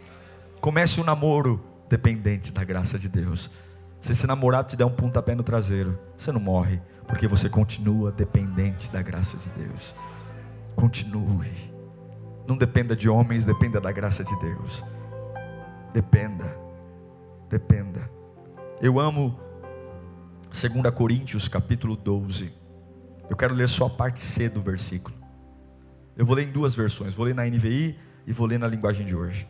Comece 0.63 0.99
um 0.99 1.05
namoro 1.05 1.63
dependente 1.91 2.51
da 2.51 2.65
graça 2.65 2.99
de 2.99 3.07
Deus. 3.07 3.51
Se 4.01 4.13
esse 4.13 4.27
namorado 4.27 4.69
te 4.69 4.77
der 4.77 4.87
um 4.87 4.95
pontapé 4.95 5.35
no 5.35 5.43
traseiro, 5.43 5.99
você 6.17 6.33
não 6.33 6.41
morre, 6.41 6.81
porque 7.07 7.29
você 7.29 7.51
continua 7.51 8.11
dependente 8.11 8.91
da 8.91 9.03
graça 9.03 9.37
de 9.37 9.51
Deus. 9.51 9.95
Continue. 10.75 11.53
Não 12.49 12.57
dependa 12.57 12.97
de 12.97 13.11
homens, 13.11 13.45
dependa 13.45 13.79
da 13.79 13.93
graça 13.93 14.25
de 14.25 14.35
Deus. 14.41 14.83
Dependa. 15.93 16.57
Dependa. 17.51 18.11
Eu 18.81 18.99
amo 18.99 19.39
2 20.53 20.95
Coríntios 20.95 21.49
capítulo 21.49 21.97
12. 21.97 22.53
Eu 23.29 23.37
quero 23.37 23.55
ler 23.55 23.69
só 23.69 23.87
a 23.87 23.91
parte 23.91 24.21
C 24.21 24.49
do 24.49 24.61
versículo. 24.61 25.17
Eu 26.17 26.27
vou 26.27 26.37
ler 26.37 26.47
em 26.49 26.53
duas 26.53 26.75
versões, 26.75 27.15
vou 27.15 27.27
ler 27.27 27.35
na 27.35 27.45
NVI 27.47 27.99
e 28.27 28.33
vou 28.33 28.47
ler 28.47 28.59
na 28.59 28.69
linguagem 28.69 29.07
de 29.07 29.17
hoje. 29.17 29.49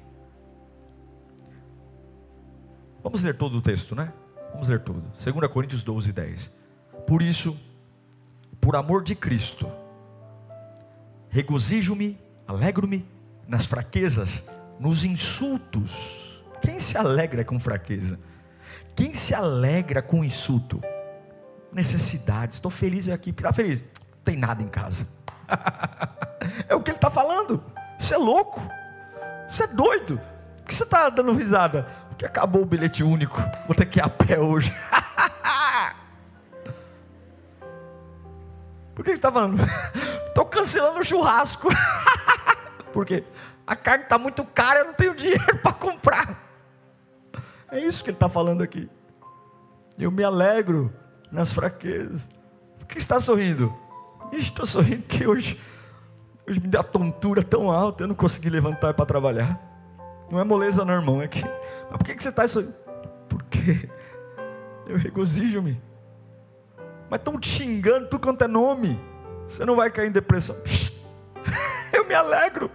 Vamos 3.03 3.23
ler 3.23 3.37
todo 3.37 3.59
o 3.59 3.63
texto, 3.63 3.95
né? 3.95 4.13
Vamos 4.53 4.69
ler 4.69 4.81
tudo. 4.81 5.03
2 5.23 5.53
Coríntios 5.53 5.83
12, 5.83 6.13
10. 6.13 6.53
Por 7.07 7.21
isso, 7.21 7.59
por 8.61 8.77
amor 8.77 9.03
de 9.03 9.15
Cristo, 9.17 9.69
regozijo-me 11.29 12.17
Alegro-me 12.47 13.07
nas 13.47 13.65
fraquezas, 13.65 14.45
nos 14.79 15.05
insultos. 15.05 16.45
Quem 16.61 16.79
se 16.79 16.99
alegra 16.99 17.45
com 17.45 17.59
fraqueza? 17.59 18.19
Quem 18.95 19.15
se 19.15 19.35
alegra 19.35 20.03
com 20.03 20.25
insulto? 20.25 20.81
Necessidade. 21.73 22.55
Estou 22.55 22.71
feliz 22.71 23.09
aqui. 23.09 23.33
Porque 23.33 23.47
está 23.47 23.53
feliz? 23.53 23.81
Não 23.81 24.23
tem 24.25 24.37
nada 24.37 24.63
em 24.63 24.69
casa. 24.69 25.07
é 26.69 26.75
o 26.75 26.83
que 26.83 26.91
ele 26.91 26.99
está 26.99 27.11
falando. 27.11 27.63
Você 27.99 28.15
é 28.15 28.19
louco. 28.19 28.61
Você 29.49 29.65
é 29.65 29.69
doido. 29.69 30.21
Por 30.57 30.67
que 30.67 30.75
você 30.75 30.85
está 30.85 31.09
dando 31.09 31.33
risada? 31.33 31.87
Porque 32.09 32.25
acabou 32.25 32.63
o 32.63 32.67
bilhete 32.67 33.03
único. 33.03 33.37
Vou 33.67 33.75
ter 33.75 33.87
que 33.87 33.99
ir 33.99 34.03
a 34.03 34.09
pé 34.09 34.39
hoje. 34.39 34.75
Por 38.95 39.05
que 39.05 39.11
você 39.11 39.17
está 39.17 39.33
falando? 39.33 39.63
Estou 40.29 40.45
cancelando 40.45 41.01
o 41.01 41.05
churrasco. 41.05 41.69
Porque 42.93 43.25
a 43.67 43.75
carne 43.75 44.05
está 44.05 44.19
muito 44.19 44.45
cara, 44.45 44.81
eu 44.81 44.87
não 44.87 44.95
tenho 44.95 45.15
dinheiro 45.15 45.59
para 45.59 45.73
comprar. 45.73 46.43
É 47.71 47.79
isso 47.81 48.05
que 48.05 48.11
ele 48.11 48.17
está 48.17 48.29
falando 48.29 48.63
aqui. 48.63 48.91
Eu 49.99 50.11
me 50.11 50.23
alegro 50.23 50.93
nas 51.33 51.53
fraquezas. 51.53 52.29
Por 52.79 52.87
que 52.87 52.99
está 52.99 53.19
sorrindo? 53.19 53.75
Estou 54.33 54.67
sorrindo 54.67 55.03
porque 55.03 55.27
hoje, 55.27 55.61
hoje 56.49 56.61
me 56.61 56.69
deu 56.69 56.81
a 56.81 56.85
tontura 56.85 57.43
tão 57.43 57.71
alta, 57.71 58.05
eu 58.05 58.09
não 58.09 58.15
consegui 58.15 58.51
levantar 58.51 58.95
para 58.95 59.07
trabalhar. 59.07 59.61
Não 60.31 60.39
é 60.39 60.45
moleza, 60.45 60.85
não, 60.85 60.95
irmão. 60.95 61.21
É 61.21 61.29
que, 61.29 61.43
mas 61.43 61.99
por 61.99 62.05
que, 62.05 62.15
que 62.15 62.23
você 62.23 62.29
está 62.29 62.47
sorrindo? 62.47 62.75
Porque 63.29 63.89
eu 64.87 64.97
regozijo-me. 64.97 65.81
Mas 67.11 67.21
estão 67.21 67.39
te 67.39 67.49
xingando 67.49 68.09
tudo 68.09 68.23
quanto 68.23 68.43
é 68.43 68.49
nome. 68.49 68.99
Você 69.49 69.65
não 69.67 69.77
vai 69.77 69.91
cair 69.91 70.09
em 70.09 70.13
depressão. 70.13 70.57
Eu 71.93 72.07
me 72.07 72.15
alegro 72.15 72.71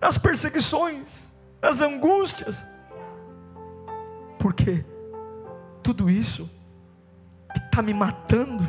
nas 0.00 0.18
perseguições, 0.18 1.32
nas 1.62 1.80
angústias. 1.80 2.66
Porque 4.40 4.84
tudo 5.82 6.10
isso 6.10 6.50
está 7.56 7.82
me 7.82 7.94
matando? 7.94 8.62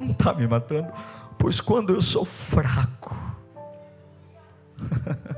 Não 0.00 0.10
está 0.10 0.32
me 0.34 0.46
matando, 0.46 0.92
pois 1.38 1.60
quando 1.60 1.92
eu 1.94 2.00
sou 2.00 2.24
fraco, 2.24 3.16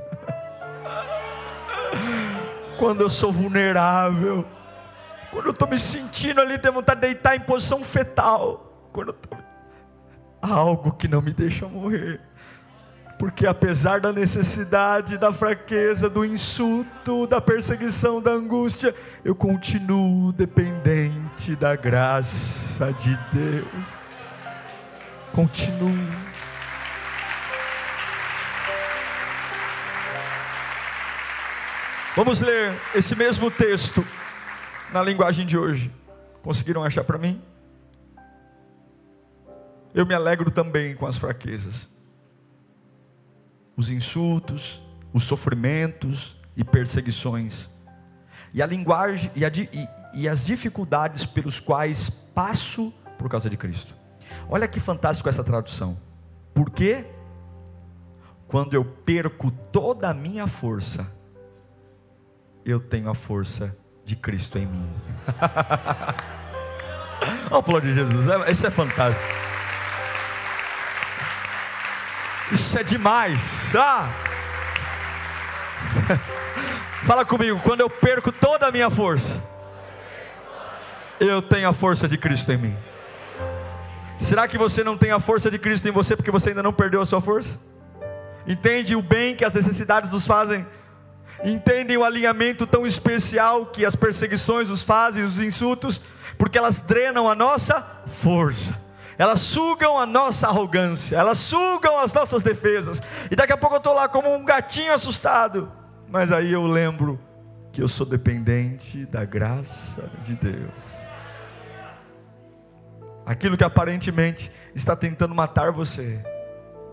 quando 2.77 3.01
eu 3.01 3.09
sou 3.09 3.31
vulnerável, 3.31 4.45
quando 5.31 5.47
eu 5.47 5.51
estou 5.51 5.67
me 5.67 5.77
sentindo 5.77 6.41
ali, 6.41 6.57
tenho 6.57 6.73
vontade 6.73 7.01
de 7.01 7.07
deitar 7.07 7.35
em 7.35 7.39
posição 7.39 7.83
fetal, 7.83 8.89
quando 8.91 9.09
eu 9.09 9.13
tô... 9.13 9.37
algo 10.41 10.91
que 10.93 11.07
não 11.07 11.21
me 11.21 11.31
deixa 11.31 11.67
morrer, 11.67 12.19
porque 13.19 13.45
apesar 13.45 13.99
da 13.99 14.13
necessidade, 14.13 15.17
da 15.17 15.33
fraqueza, 15.33 16.09
do 16.09 16.23
insulto, 16.23 17.27
da 17.27 17.41
perseguição, 17.41 18.21
da 18.21 18.31
angústia, 18.31 18.95
eu 19.25 19.35
continuo 19.35 20.31
dependente 20.31 21.53
da 21.57 21.75
graça 21.75 22.93
de 22.93 23.19
Deus. 23.33 23.85
Continuo. 25.33 26.07
Vamos 32.15 32.39
ler 32.39 32.73
esse 32.95 33.17
mesmo 33.17 33.51
texto 33.51 34.01
na 34.93 35.03
linguagem 35.03 35.45
de 35.45 35.57
hoje. 35.57 35.91
Conseguiram 36.41 36.85
achar 36.85 37.03
para 37.03 37.17
mim? 37.17 37.41
Eu 39.93 40.05
me 40.05 40.13
alegro 40.13 40.49
também 40.49 40.95
com 40.95 41.05
as 41.05 41.17
fraquezas, 41.17 41.89
os 43.79 43.89
insultos, 43.89 44.83
os 45.13 45.23
sofrimentos 45.23 46.37
e 46.53 46.65
perseguições, 46.65 47.69
e 48.53 48.61
a 48.61 48.65
linguagem 48.65 49.31
e, 49.33 49.45
a, 49.45 49.47
e, 49.47 49.87
e 50.13 50.27
as 50.27 50.45
dificuldades 50.45 51.25
pelos 51.25 51.61
quais 51.61 52.09
passo 52.09 52.93
por 53.17 53.29
causa 53.29 53.49
de 53.49 53.55
Cristo. 53.55 53.95
Olha 54.49 54.67
que 54.67 54.81
fantástico 54.81 55.29
essa 55.29 55.45
tradução. 55.45 55.97
Por 56.53 56.69
quê? 56.69 57.05
Quando 58.49 58.73
eu 58.73 58.83
perco 58.83 59.49
toda 59.49 60.09
a 60.09 60.13
minha 60.13 60.45
força, 60.45 61.09
eu 62.65 62.81
tenho 62.81 63.09
a 63.09 63.15
força 63.15 63.73
de 64.03 64.17
Cristo 64.17 64.57
em 64.57 64.65
mim. 64.65 64.89
Vamos 67.49 67.65
falar 67.65 67.79
de 67.79 67.93
Jesus, 67.93 68.27
é, 68.27 68.51
isso 68.51 68.67
é 68.67 68.71
fantástico. 68.71 69.48
Isso 72.51 72.77
é 72.77 72.83
demais. 72.83 73.75
Ah! 73.75 74.09
Fala 77.05 77.25
comigo, 77.25 77.59
quando 77.61 77.81
eu 77.81 77.89
perco 77.89 78.31
toda 78.31 78.67
a 78.67 78.71
minha 78.71 78.89
força, 78.89 79.41
eu 81.19 81.41
tenho 81.41 81.69
a 81.69 81.73
força 81.73 82.07
de 82.07 82.17
Cristo 82.17 82.51
em 82.51 82.57
mim. 82.57 82.77
Será 84.19 84.47
que 84.47 84.57
você 84.57 84.83
não 84.83 84.97
tem 84.97 85.11
a 85.11 85.19
força 85.19 85.49
de 85.49 85.57
Cristo 85.57 85.87
em 85.87 85.91
você 85.91 86.15
porque 86.15 86.31
você 86.31 86.49
ainda 86.49 86.61
não 86.61 86.73
perdeu 86.73 87.01
a 87.01 87.05
sua 87.05 87.21
força? 87.21 87.59
Entende 88.45 88.95
o 88.95 89.01
bem 89.01 89.35
que 89.35 89.45
as 89.45 89.53
necessidades 89.53 90.11
nos 90.11 90.25
fazem 90.25 90.65
entendem 91.43 91.97
o 91.97 92.03
alinhamento 92.03 92.67
tão 92.67 92.85
especial 92.85 93.67
que 93.67 93.85
as 93.85 93.95
perseguições 93.95 94.69
os 94.69 94.81
fazem, 94.81 95.23
os 95.23 95.39
insultos, 95.39 96.01
porque 96.37 96.57
elas 96.57 96.79
drenam 96.79 97.29
a 97.29 97.35
nossa 97.35 97.81
força. 98.07 98.88
Elas 99.19 99.41
sugam 99.41 99.99
a 99.99 100.05
nossa 100.05 100.47
arrogância, 100.47 101.17
elas 101.17 101.39
sugam 101.39 101.99
as 101.99 102.13
nossas 102.13 102.41
defesas. 102.41 103.03
E 103.29 103.35
daqui 103.35 103.51
a 103.51 103.57
pouco 103.57 103.75
eu 103.75 103.79
estou 103.79 103.93
lá 103.93 104.07
como 104.07 104.33
um 104.33 104.45
gatinho 104.45 104.93
assustado. 104.93 105.69
Mas 106.07 106.31
aí 106.31 106.53
eu 106.53 106.65
lembro 106.65 107.19
que 107.73 107.83
eu 107.83 107.87
sou 107.89 108.05
dependente 108.05 109.05
da 109.05 109.25
graça 109.25 110.09
de 110.25 110.37
Deus. 110.37 110.71
Aquilo 113.25 113.57
que 113.57 113.63
aparentemente 113.65 114.49
está 114.73 114.95
tentando 114.95 115.35
matar 115.35 115.69
você. 115.69 116.23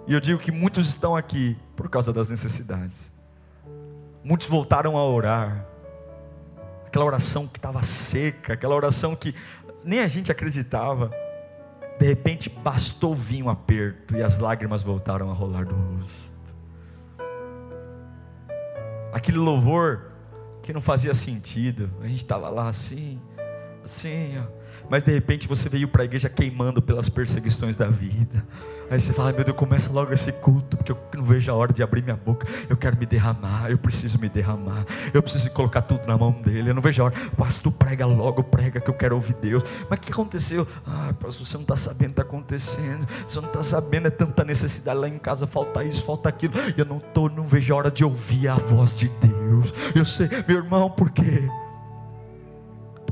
E 0.09 0.13
eu 0.13 0.19
digo 0.19 0.41
que 0.41 0.51
muitos 0.51 0.89
estão 0.89 1.15
aqui 1.15 1.57
por 1.77 1.89
causa 1.89 2.13
das 2.13 2.29
necessidades. 2.29 3.13
Muitos 4.25 4.49
voltaram 4.49 4.99
a 4.99 5.05
orar. 5.05 5.65
Aquela 6.89 7.05
oração 7.05 7.47
que 7.47 7.59
estava 7.59 7.85
seca, 7.85 8.55
aquela 8.55 8.75
oração 8.75 9.15
que 9.15 9.33
nem 9.85 10.01
a 10.01 10.09
gente 10.09 10.33
acreditava. 10.33 11.13
De 11.99 12.07
repente 12.07 12.51
bastou 12.51 13.15
vir 13.15 13.43
um 13.43 13.51
aperto 13.51 14.17
e 14.17 14.23
as 14.23 14.39
lágrimas 14.39 14.83
voltaram 14.83 15.31
a 15.31 15.35
rolar 15.35 15.65
do 15.65 15.75
rosto. 15.75 16.37
Aquele 19.13 19.39
louvor 19.39 20.13
que 20.63 20.73
não 20.73 20.81
fazia 20.81 21.15
sentido. 21.15 21.91
A 22.01 22.07
gente 22.07 22.23
estava 22.23 22.49
lá 22.49 22.69
assim, 22.69 23.21
assim, 23.85 24.39
ó 24.39 24.56
mas 24.89 25.03
de 25.03 25.13
repente 25.13 25.49
você 25.49 25.69
veio 25.69 25.89
para 25.89 26.03
a 26.03 26.05
igreja 26.05 26.29
queimando 26.29 26.81
pelas 26.81 27.09
perseguições 27.09 27.77
da 27.77 27.89
vida. 27.89 28.45
Aí 28.89 29.01
você 29.01 29.13
fala, 29.13 29.33
meu 29.33 29.45
Deus, 29.45 29.57
começa 29.57 29.93
logo 29.93 30.13
esse 30.13 30.31
culto, 30.31 30.77
porque 30.77 30.93
eu 30.93 30.99
não 31.15 31.25
vejo 31.25 31.51
a 31.51 31.55
hora 31.55 31.73
de 31.73 31.83
abrir 31.83 32.03
minha 32.03 32.17
boca. 32.17 32.47
Eu 32.69 32.77
quero 32.77 32.97
me 32.97 33.05
derramar, 33.05 33.69
eu 33.69 33.77
preciso 33.77 34.19
me 34.19 34.29
derramar, 34.29 34.87
eu 35.13 35.21
preciso 35.21 35.51
colocar 35.51 35.83
tudo 35.83 36.07
na 36.07 36.17
mão 36.17 36.31
dele. 36.31 36.71
Eu 36.71 36.75
não 36.75 36.83
vejo 36.83 37.03
a 37.03 37.07
hora, 37.07 37.15
pastor, 37.37 37.73
prega 37.73 38.07
logo, 38.07 38.45
prega 38.45 38.81
que 38.81 38.89
eu 38.89 38.95
quero 38.95 39.17
ouvir 39.17 39.35
Deus. 39.35 39.65
Mas 39.91 39.99
o 39.99 40.03
que 40.03 40.13
aconteceu? 40.13 40.67
Ah, 40.87 41.13
pastor, 41.19 41.47
você 41.47 41.57
não 41.57 41.63
está 41.63 41.75
sabendo 41.75 42.11
o 42.11 42.15
que 42.15 42.21
está 42.21 42.23
acontecendo, 42.23 43.09
você 43.27 43.41
não 43.41 43.49
está 43.49 43.63
sabendo, 43.63 44.07
é 44.07 44.11
tanta 44.11 44.45
necessidade 44.45 45.01
lá 45.01 45.09
em 45.09 45.19
casa, 45.19 45.47
falta 45.49 45.83
isso, 45.83 46.05
falta 46.05 46.29
aquilo. 46.29 46.55
Eu 46.77 46.85
não 46.85 47.01
tô, 47.01 47.29
não 47.29 47.45
vejo 47.45 47.75
a 47.75 47.77
hora 47.77 47.91
de 47.91 48.05
ouvir 48.05 48.47
a 48.47 48.55
voz 48.55 48.97
de 48.97 49.09
Deus. 49.09 49.75
Eu 49.97 50.05
sei, 50.05 50.29
meu 50.47 50.59
irmão, 50.59 50.89
por 50.89 51.11
quê? 51.11 51.49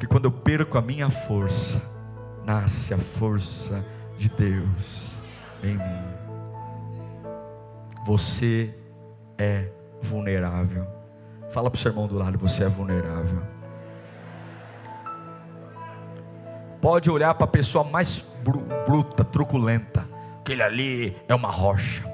Porque 0.04 0.06
quando 0.06 0.26
eu 0.26 0.32
perco 0.32 0.76
a 0.76 0.82
minha 0.82 1.08
força, 1.08 1.80
nasce 2.44 2.92
a 2.92 2.98
força 2.98 3.82
de 4.18 4.28
Deus 4.28 5.22
em 5.62 5.76
mim. 5.76 6.04
Você 8.04 8.76
é 9.38 9.70
vulnerável. 10.02 10.86
Fala 11.50 11.70
para 11.70 11.78
o 11.78 11.80
seu 11.80 11.90
irmão 11.90 12.06
do 12.06 12.16
lado: 12.16 12.38
você 12.38 12.64
é 12.64 12.68
vulnerável. 12.68 13.42
Pode 16.82 17.10
olhar 17.10 17.34
para 17.34 17.44
a 17.44 17.48
pessoa 17.48 17.82
mais 17.82 18.26
bruta, 18.86 19.24
truculenta. 19.24 20.06
Aquele 20.40 20.62
ali 20.62 21.16
é 21.26 21.34
uma 21.34 21.50
rocha. 21.50 22.04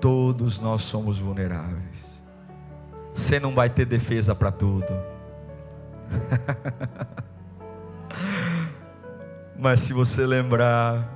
Todos 0.00 0.60
nós 0.60 0.82
somos 0.82 1.18
vulneráveis. 1.18 2.22
Você 3.12 3.40
não 3.40 3.52
vai 3.52 3.68
ter 3.68 3.84
defesa 3.84 4.36
para 4.36 4.52
tudo. 4.52 5.11
Mas 9.58 9.80
se 9.80 9.92
você 9.92 10.26
lembrar 10.26 11.08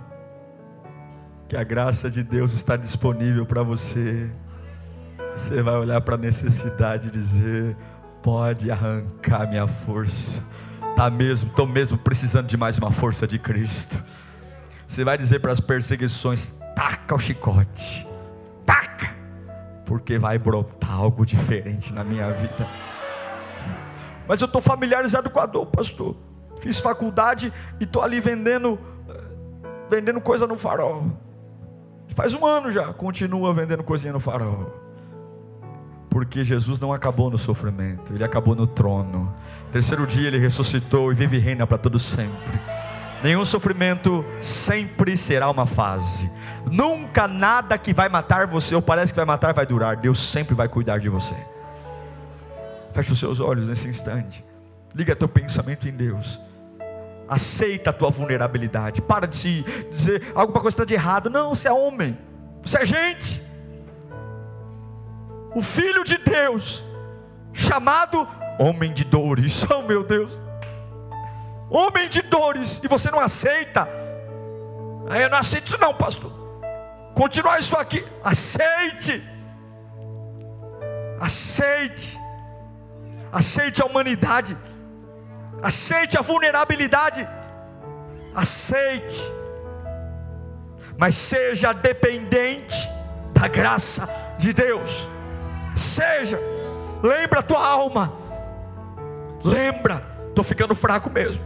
que 1.49 1.57
a 1.57 1.65
graça 1.65 2.11
de 2.11 2.23
Deus 2.23 2.53
está 2.53 2.77
disponível 2.77 3.45
para 3.47 3.63
você, 3.63 4.31
você 5.35 5.63
vai 5.63 5.75
olhar 5.75 6.01
para 6.01 6.15
a 6.15 6.19
necessidade 6.19 7.09
e 7.09 7.11
dizer: 7.11 7.77
pode 8.23 8.71
arrancar 8.71 9.49
minha 9.49 9.67
força. 9.67 10.43
Tá 10.95 11.11
mesmo, 11.11 11.51
estou 11.51 11.67
mesmo 11.67 11.99
precisando 11.99 12.47
de 12.47 12.57
mais 12.57 12.79
uma 12.79 12.91
força 12.91 13.27
de 13.27 13.39
Cristo. 13.39 14.03
Você 14.87 15.05
vai 15.05 15.19
dizer 15.19 15.41
para 15.41 15.53
as 15.53 15.61
perseguições: 15.61 16.55
taca 16.75 17.15
o 17.15 17.19
chicote, 17.19 18.07
taca, 18.65 19.15
porque 19.85 20.19
vai 20.19 20.39
brotar 20.39 20.93
algo 20.93 21.27
diferente 21.27 21.93
na 21.93 22.03
minha 22.03 22.31
vida. 22.33 22.67
Mas 24.29 24.41
eu 24.41 24.47
estou 24.47 24.61
familiarizado 24.61 25.31
com 25.31 25.41
a 25.41 25.47
dor, 25.47 25.67
pastor. 25.67 26.17
Fiz 26.61 26.79
faculdade 26.79 27.53
e 27.81 27.85
estou 27.85 28.03
ali 28.03 28.21
vendendo, 28.21 28.79
vendendo 29.89 30.21
coisa 30.21 30.47
no 30.47 30.59
farol. 30.59 31.05
Faz 32.15 32.33
um 32.33 32.45
ano 32.47 32.73
já, 32.73 32.93
continua 32.93 33.53
vendendo 33.53 33.85
coisinha 33.85 34.13
no 34.13 34.21
farol. 34.21 34.73
Porque 36.09 36.43
Jesus 36.43 36.81
não 36.81 36.93
acabou 36.93 37.31
no 37.31 37.37
sofrimento, 37.37 38.15
ele 38.15 38.25
acabou 38.25 38.55
no 38.55 38.67
trono. 38.67 39.35
Terceiro 39.71 40.07
dia 40.07 40.29
ele 40.29 40.39
ressuscitou 40.39 41.13
e 41.13 41.15
vive 41.15 41.37
e 41.37 41.41
reina 41.41 41.67
para 41.67 41.77
todo 41.77 41.99
sempre. 41.99 42.59
Nenhum 43.23 43.45
sofrimento 43.45 44.25
sempre 44.39 45.17
será 45.17 45.51
uma 45.51 45.67
fase. 45.67 46.31
Nunca 46.71 47.27
nada 47.29 47.77
que 47.77 47.93
vai 47.93 48.09
matar 48.09 48.47
você 48.47 48.75
ou 48.75 48.83
parece 48.83 49.13
que 49.13 49.17
vai 49.17 49.27
matar 49.27 49.53
vai 49.53 49.67
durar. 49.67 49.97
Deus 49.97 50.19
sempre 50.19 50.55
vai 50.55 50.69
cuidar 50.69 50.99
de 50.99 51.09
você. 51.09 51.35
Feche 52.97 53.13
os 53.13 53.19
seus 53.19 53.41
olhos 53.41 53.69
nesse 53.69 53.87
instante. 53.87 54.43
Liga 54.95 55.15
teu 55.15 55.29
pensamento 55.29 55.87
em 55.87 55.93
Deus. 55.93 56.41
Aceita 57.29 57.91
a 57.91 57.93
tua 57.93 58.09
vulnerabilidade. 58.09 59.03
Para 59.03 59.27
de 59.27 59.37
se 59.37 59.63
dizer 59.91 60.33
alguma 60.35 60.63
coisa 60.63 60.75
está 60.75 60.85
de 60.87 60.95
errado. 60.95 61.29
Não, 61.29 61.55
você 61.55 61.69
é 61.69 61.73
homem. 61.73 62.17
Você 62.63 62.79
é 62.79 62.87
gente. 62.87 63.43
O 65.55 65.61
filho 65.61 66.05
de 66.05 66.17
Deus, 66.17 66.83
chamado 67.53 68.27
homem 68.59 68.91
de 68.95 69.05
dores. 69.05 69.63
Oh 69.71 69.83
meu 69.83 70.03
Deus. 70.03 70.41
Homem 71.69 72.09
de 72.09 72.23
dores. 72.23 72.81
E 72.83 72.89
você 72.89 73.11
não 73.11 73.21
aceita. 73.21 73.87
Aí 75.11 75.21
eu 75.21 75.29
não 75.29 75.37
aceito 75.37 75.67
isso 75.67 75.79
não, 75.79 75.93
pastor. 75.93 76.33
Continuar 77.15 77.61
isso 77.61 77.77
aqui. 77.77 78.03
Aceite. 78.25 79.23
Aceite 81.21 82.25
aceite 83.37 83.83
a 83.83 83.85
humanidade, 83.85 84.57
aceite 85.63 86.17
a 86.17 86.23
vulnerabilidade, 86.23 87.29
aceite, 88.35 89.21
mas 90.97 91.15
seja 91.15 91.75
dependente 91.75 92.89
da 93.35 93.47
graça 93.47 94.09
de 94.39 94.55
Deus, 94.55 95.11
seja, 95.77 96.41
lembra 97.03 97.41
a 97.41 97.43
tua 97.43 97.63
alma. 97.63 98.11
Lembra, 99.45 100.03
estou 100.29 100.43
ficando 100.43 100.75
fraco 100.75 101.11
mesmo. 101.11 101.45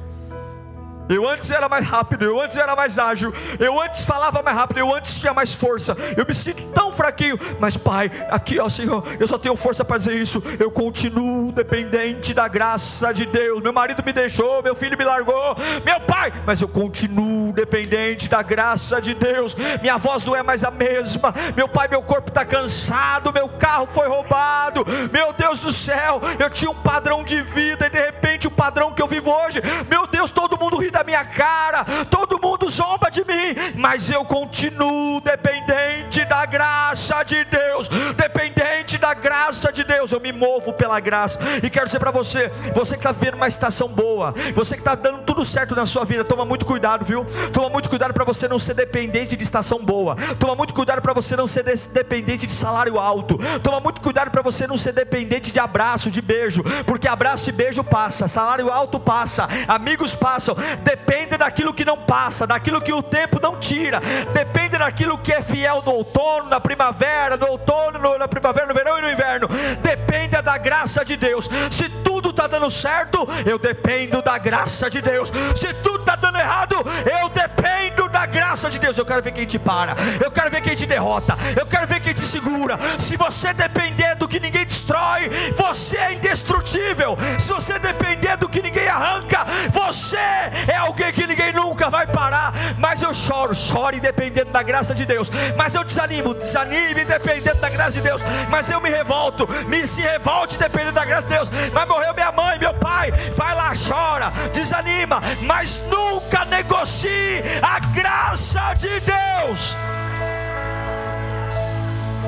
Eu 1.10 1.28
antes 1.28 1.50
era 1.50 1.68
mais 1.68 1.84
rápido, 1.84 2.24
eu 2.24 2.40
antes 2.40 2.56
era 2.56 2.76
mais 2.76 2.98
ágil, 2.98 3.34
eu 3.58 3.80
antes 3.80 4.04
falava 4.04 4.42
mais 4.42 4.56
rápido, 4.56 4.78
eu 4.78 4.94
antes 4.94 5.18
tinha 5.18 5.34
mais 5.34 5.52
força. 5.52 5.96
Eu 6.16 6.24
me 6.24 6.32
sinto 6.32 6.62
tão 6.72 6.92
fraquinho, 6.92 7.38
mas 7.58 7.76
Pai, 7.76 8.10
aqui 8.30 8.60
ó 8.60 8.68
Senhor, 8.68 9.02
eu 9.18 9.26
só 9.26 9.36
tenho 9.36 9.56
força 9.56 9.84
para 9.84 9.98
dizer 9.98 10.14
isso. 10.14 10.40
Eu 10.58 10.70
continuo 10.70 11.50
dependente 11.50 12.32
da 12.32 12.46
graça 12.46 13.12
de 13.12 13.26
Deus. 13.26 13.60
Meu 13.60 13.72
marido 13.72 14.02
me 14.04 14.12
deixou, 14.12 14.62
meu 14.62 14.74
filho 14.74 14.96
me 14.96 15.04
largou, 15.04 15.56
meu 15.84 16.00
pai, 16.00 16.32
mas 16.46 16.60
eu 16.60 16.68
continuo 16.68 17.52
dependente 17.52 18.28
da 18.28 18.42
graça 18.42 19.00
de 19.00 19.12
Deus. 19.14 19.56
Minha 19.82 19.96
voz 19.96 20.24
não 20.24 20.36
é 20.36 20.42
mais 20.42 20.62
a 20.62 20.70
mesma. 20.70 21.34
Meu 21.56 21.68
pai, 21.68 21.88
meu 21.88 22.02
corpo 22.02 22.28
está 22.28 22.44
cansado, 22.44 23.32
meu 23.32 23.48
carro 23.48 23.88
foi 23.90 24.06
roubado. 24.06 24.84
Meu 25.12 25.32
Deus 25.32 25.60
do 25.60 25.72
céu, 25.72 26.20
eu 26.38 26.48
tinha 26.48 26.70
um 26.70 26.74
padrão 26.74 27.24
de 27.24 27.42
vida 27.42 27.86
e 27.86 27.90
de 27.90 28.00
repente 28.00 28.46
o 28.46 28.50
padrão 28.50 28.92
que 28.92 29.02
eu 29.02 29.08
vivo 29.08 29.30
hoje, 29.30 29.60
meu 29.88 30.06
Deus, 30.06 30.30
todo 30.30 30.58
mundo 30.58 30.76
ri 30.76 30.90
da 30.90 30.99
da 31.00 31.04
minha 31.04 31.24
cara, 31.24 31.84
todo 32.10 32.38
mundo 32.38 32.68
zomba 32.68 33.10
de 33.10 33.24
mim, 33.24 33.72
mas 33.74 34.10
eu 34.10 34.22
continuo 34.22 35.20
dependente 35.22 36.26
da 36.26 36.44
graça 36.44 37.22
de 37.22 37.42
Deus, 37.44 37.88
dependente 38.14 38.98
da 38.98 39.14
graça 39.14 39.72
de 39.72 39.82
Deus, 39.82 40.12
eu 40.12 40.20
me 40.20 40.30
movo 40.30 40.74
pela 40.74 41.00
graça, 41.00 41.40
e 41.62 41.70
quero 41.70 41.86
dizer 41.86 41.98
para 41.98 42.10
você, 42.10 42.48
você 42.74 42.94
que 42.94 43.00
está 43.00 43.12
vendo 43.12 43.34
uma 43.34 43.48
estação 43.48 43.88
boa, 43.88 44.34
você 44.54 44.74
que 44.74 44.82
está 44.82 44.94
dando 44.94 45.22
tudo 45.22 45.42
certo 45.44 45.74
na 45.74 45.86
sua 45.86 46.04
vida, 46.04 46.22
toma 46.22 46.44
muito 46.44 46.66
cuidado, 46.66 47.02
viu? 47.02 47.24
Toma 47.50 47.70
muito 47.70 47.88
cuidado 47.88 48.12
para 48.12 48.24
você 48.24 48.46
não 48.46 48.58
ser 48.58 48.74
dependente 48.74 49.36
de 49.36 49.42
estação 49.42 49.82
boa, 49.82 50.16
toma 50.38 50.54
muito 50.54 50.74
cuidado 50.74 51.00
para 51.00 51.14
você 51.14 51.34
não 51.34 51.46
ser 51.46 51.62
dependente 51.62 52.46
de 52.46 52.52
salário 52.52 52.98
alto, 52.98 53.38
toma 53.62 53.80
muito 53.80 54.02
cuidado 54.02 54.30
para 54.30 54.42
você 54.42 54.66
não 54.66 54.76
ser 54.76 54.92
dependente 54.92 55.50
de 55.50 55.58
abraço, 55.58 56.10
de 56.10 56.20
beijo, 56.20 56.62
porque 56.84 57.08
abraço 57.08 57.48
e 57.48 57.52
beijo 57.52 57.82
passa, 57.82 58.28
salário 58.28 58.70
alto 58.70 59.00
passa, 59.00 59.48
amigos 59.66 60.14
passam, 60.14 60.54
depende 60.90 61.36
daquilo 61.36 61.72
que 61.72 61.84
não 61.84 61.96
passa, 61.96 62.46
daquilo 62.46 62.80
que 62.80 62.92
o 62.92 63.02
tempo 63.02 63.38
não 63.40 63.60
tira, 63.60 64.00
depende 64.32 64.76
daquilo 64.76 65.18
que 65.18 65.32
é 65.32 65.40
fiel 65.40 65.82
no 65.86 65.92
outono, 65.92 66.48
na 66.48 66.58
primavera, 66.58 67.36
no 67.36 67.46
outono, 67.46 68.18
na 68.18 68.26
primavera, 68.26 68.66
no 68.66 68.74
verão 68.74 68.98
e 68.98 69.02
no 69.02 69.10
inverno, 69.10 69.46
depende 69.80 70.40
da 70.42 70.58
graça 70.58 71.04
de 71.04 71.16
Deus. 71.16 71.48
Se 71.70 71.88
tudo 72.30 72.42
está 72.42 72.46
dando 72.46 72.70
certo, 72.70 73.26
eu 73.44 73.58
dependo 73.58 74.22
da 74.22 74.38
graça 74.38 74.88
de 74.88 75.00
Deus. 75.00 75.32
Se 75.56 75.74
tudo 75.74 76.00
está 76.00 76.14
dando 76.14 76.38
errado, 76.38 76.76
eu 77.20 77.28
dependo 77.28 78.08
da 78.08 78.24
graça 78.24 78.70
de 78.70 78.78
Deus. 78.78 78.96
Eu 78.96 79.04
quero 79.04 79.22
ver 79.22 79.32
quem 79.32 79.46
te 79.46 79.58
para, 79.58 79.94
eu 80.22 80.30
quero 80.30 80.50
ver 80.50 80.60
quem 80.60 80.76
te 80.76 80.86
derrota, 80.86 81.36
eu 81.58 81.66
quero 81.66 81.86
ver 81.86 82.00
quem 82.00 82.14
te 82.14 82.20
segura. 82.20 82.78
Se 82.98 83.16
você 83.16 83.52
depender 83.52 84.14
do 84.14 84.28
que 84.28 84.38
ninguém 84.38 84.64
destrói, 84.64 85.28
você 85.56 85.96
é 85.96 86.12
indestrutível. 86.14 87.16
Se 87.38 87.52
você 87.52 87.78
depender 87.78 88.36
do 88.36 88.48
que 88.48 88.62
ninguém 88.62 88.88
arranca, 88.88 89.44
você 89.70 90.16
é 90.16 90.76
alguém 90.76 91.12
que 91.12 91.26
ninguém 91.26 91.52
nunca 91.52 91.90
vai 91.90 92.06
parar. 92.06 92.52
Mas 92.78 93.02
eu 93.02 93.12
choro, 93.12 93.54
chore 93.54 93.98
dependendo 93.98 94.52
da 94.52 94.62
graça 94.62 94.94
de 94.94 95.04
Deus. 95.04 95.30
Mas 95.56 95.74
eu 95.74 95.82
desanimo, 95.82 96.34
desanime 96.34 97.04
dependendo 97.04 97.60
da 97.60 97.68
graça 97.68 97.92
de 97.92 98.02
Deus. 98.02 98.22
Mas 98.48 98.70
eu 98.70 98.80
me 98.80 98.88
revolto, 98.88 99.48
me 99.66 99.86
se 99.86 100.02
revolte 100.02 100.56
dependendo 100.56 100.92
da 100.92 101.04
graça 101.04 101.26
de 101.26 101.34
Deus. 101.34 101.50
Mas 101.72 101.88
morreu 101.88 102.14
minha 102.20 102.32
mãe, 102.32 102.58
meu 102.58 102.74
pai, 102.74 103.10
vai 103.34 103.54
lá, 103.54 103.72
chora, 103.74 104.30
desanima, 104.52 105.20
mas 105.40 105.80
nunca 105.90 106.44
negocie 106.44 107.42
a 107.62 107.78
graça 107.80 108.74
de 108.74 109.00
Deus. 109.00 109.74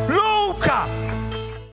Nunca 0.09 0.87